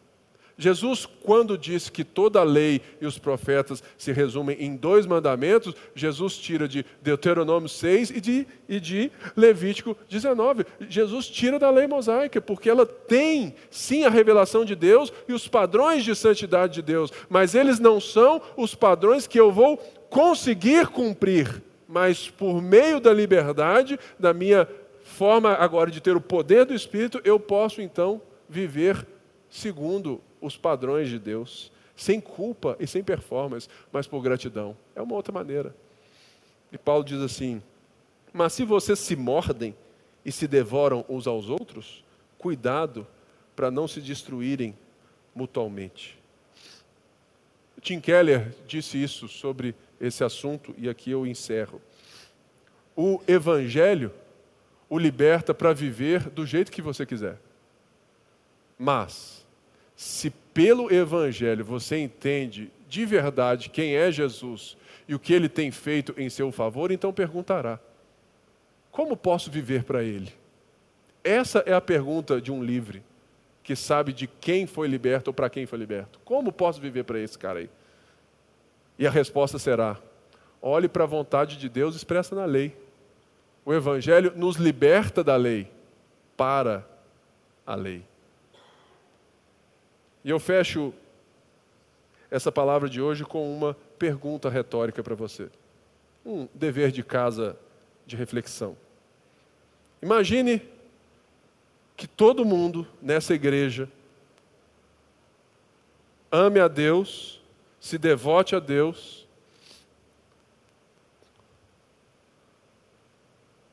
[0.57, 5.73] Jesus, quando disse que toda a lei e os profetas se resumem em dois mandamentos,
[5.95, 10.65] Jesus tira de Deuteronômio 6 e de, e de Levítico 19.
[10.89, 15.47] Jesus tira da lei mosaica, porque ela tem, sim, a revelação de Deus e os
[15.47, 19.77] padrões de santidade de Deus, mas eles não são os padrões que eu vou
[20.09, 24.69] conseguir cumprir mas por meio da liberdade, da minha
[25.03, 29.07] forma agora de ter o poder do Espírito, eu posso então viver
[29.49, 34.77] segundo os padrões de Deus, sem culpa e sem performance, mas por gratidão.
[34.95, 35.75] É uma outra maneira.
[36.71, 37.59] E Paulo diz assim:
[38.31, 39.75] Mas se vocês se mordem
[40.23, 42.03] e se devoram uns aos outros,
[42.37, 43.07] cuidado
[43.55, 44.77] para não se destruírem
[45.33, 46.19] mutualmente.
[47.81, 51.81] Tim Keller disse isso sobre esse assunto e aqui eu encerro.
[52.95, 54.11] O Evangelho
[54.89, 57.37] o liberta para viver do jeito que você quiser.
[58.77, 59.45] Mas,
[59.95, 64.75] se pelo Evangelho você entende de verdade quem é Jesus
[65.07, 67.79] e o que ele tem feito em seu favor, então perguntará:
[68.91, 70.33] como posso viver para ele?
[71.23, 73.03] Essa é a pergunta de um livre
[73.61, 76.19] que sabe de quem foi liberto ou para quem foi liberto.
[76.25, 77.69] Como posso viver para esse cara aí?
[78.99, 79.97] E a resposta será:
[80.61, 82.77] olhe para a vontade de Deus expressa na lei.
[83.65, 85.71] O Evangelho nos liberta da lei
[86.35, 86.85] para
[87.65, 88.03] a lei.
[90.23, 90.93] E eu fecho
[92.29, 95.49] essa palavra de hoje com uma pergunta retórica para você.
[96.25, 97.57] Um dever de casa
[98.05, 98.75] de reflexão.
[100.01, 100.61] Imagine
[101.95, 103.89] que todo mundo nessa igreja
[106.31, 107.38] ame a Deus,
[107.79, 109.27] se devote a Deus,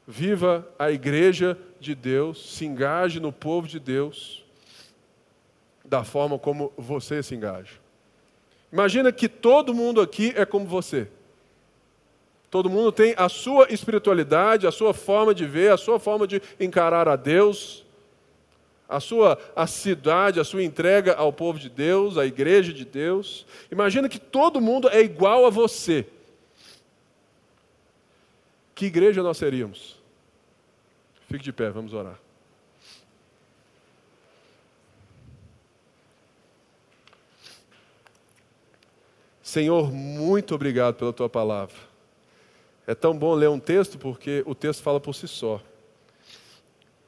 [0.07, 4.45] viva a igreja de Deus, se engaje no povo de Deus
[5.85, 7.75] da forma como você se engaja.
[8.73, 11.09] Imagina que todo mundo aqui é como você.
[12.51, 16.41] Todo mundo tem a sua espiritualidade, a sua forma de ver, a sua forma de
[16.59, 17.86] encarar a Deus,
[18.89, 23.47] a sua assiduidade, a sua entrega ao povo de Deus, à igreja de Deus.
[23.71, 26.07] Imagina que todo mundo é igual a você.
[28.75, 29.97] Que igreja nós seríamos?
[31.29, 32.19] Fique de pé, vamos orar.
[39.43, 41.77] Senhor, muito obrigado pela tua palavra.
[42.87, 45.61] É tão bom ler um texto porque o texto fala por si só.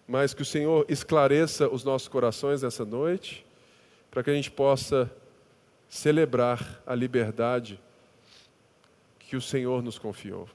[0.08, 3.46] Mas que o Senhor esclareça os nossos corações nessa noite,
[4.10, 5.10] para que a gente possa
[5.88, 7.78] celebrar a liberdade
[9.18, 10.48] que o Senhor nos confiou.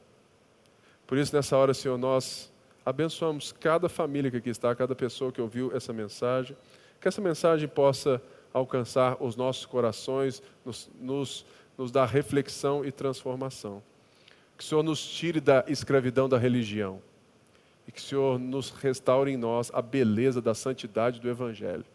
[1.06, 2.52] Por isso, nessa hora, Senhor, nós
[2.84, 6.58] abençoamos cada família que aqui está, cada pessoa que ouviu essa mensagem,
[7.00, 11.46] que essa mensagem possa alcançar os nossos corações, nos, nos
[11.78, 13.82] nos dá reflexão e transformação.
[14.58, 17.02] Que o Senhor nos tire da escravidão da religião.
[17.88, 21.86] E que o Senhor nos restaure em nós a beleza da santidade do Evangelho.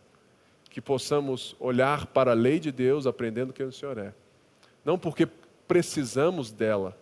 [0.71, 4.13] Que possamos olhar para a lei de Deus aprendendo quem o Senhor é.
[4.85, 5.27] Não porque
[5.67, 6.97] precisamos dela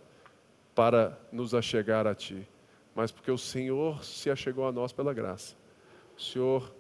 [0.75, 2.47] para nos achegar a Ti,
[2.95, 5.55] mas porque o Senhor se achegou a nós pela graça.
[6.17, 6.73] O Senhor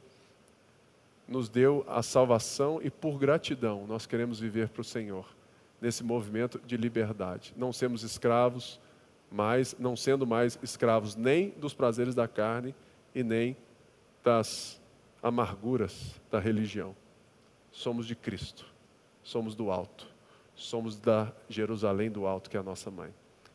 [1.26, 5.26] nos deu a salvação e por gratidão nós queremos viver para o Senhor
[5.80, 7.52] nesse movimento de liberdade.
[7.56, 8.80] Não sermos escravos,
[9.30, 12.74] mas não sendo mais escravos nem dos prazeres da carne
[13.14, 13.56] e nem
[14.22, 14.80] das
[15.22, 16.94] amarguras da religião.
[17.72, 18.64] Somos de Cristo,
[19.22, 20.06] somos do alto,
[20.54, 23.10] somos da Jerusalém do alto, que é a nossa mãe.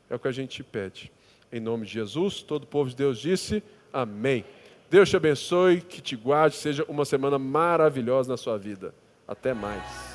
[0.09, 1.11] É o que a gente te pede.
[1.51, 4.45] Em nome de Jesus, todo o povo de Deus disse amém.
[4.89, 8.93] Deus te abençoe, que te guarde, seja uma semana maravilhosa na sua vida.
[9.27, 10.10] Até mais.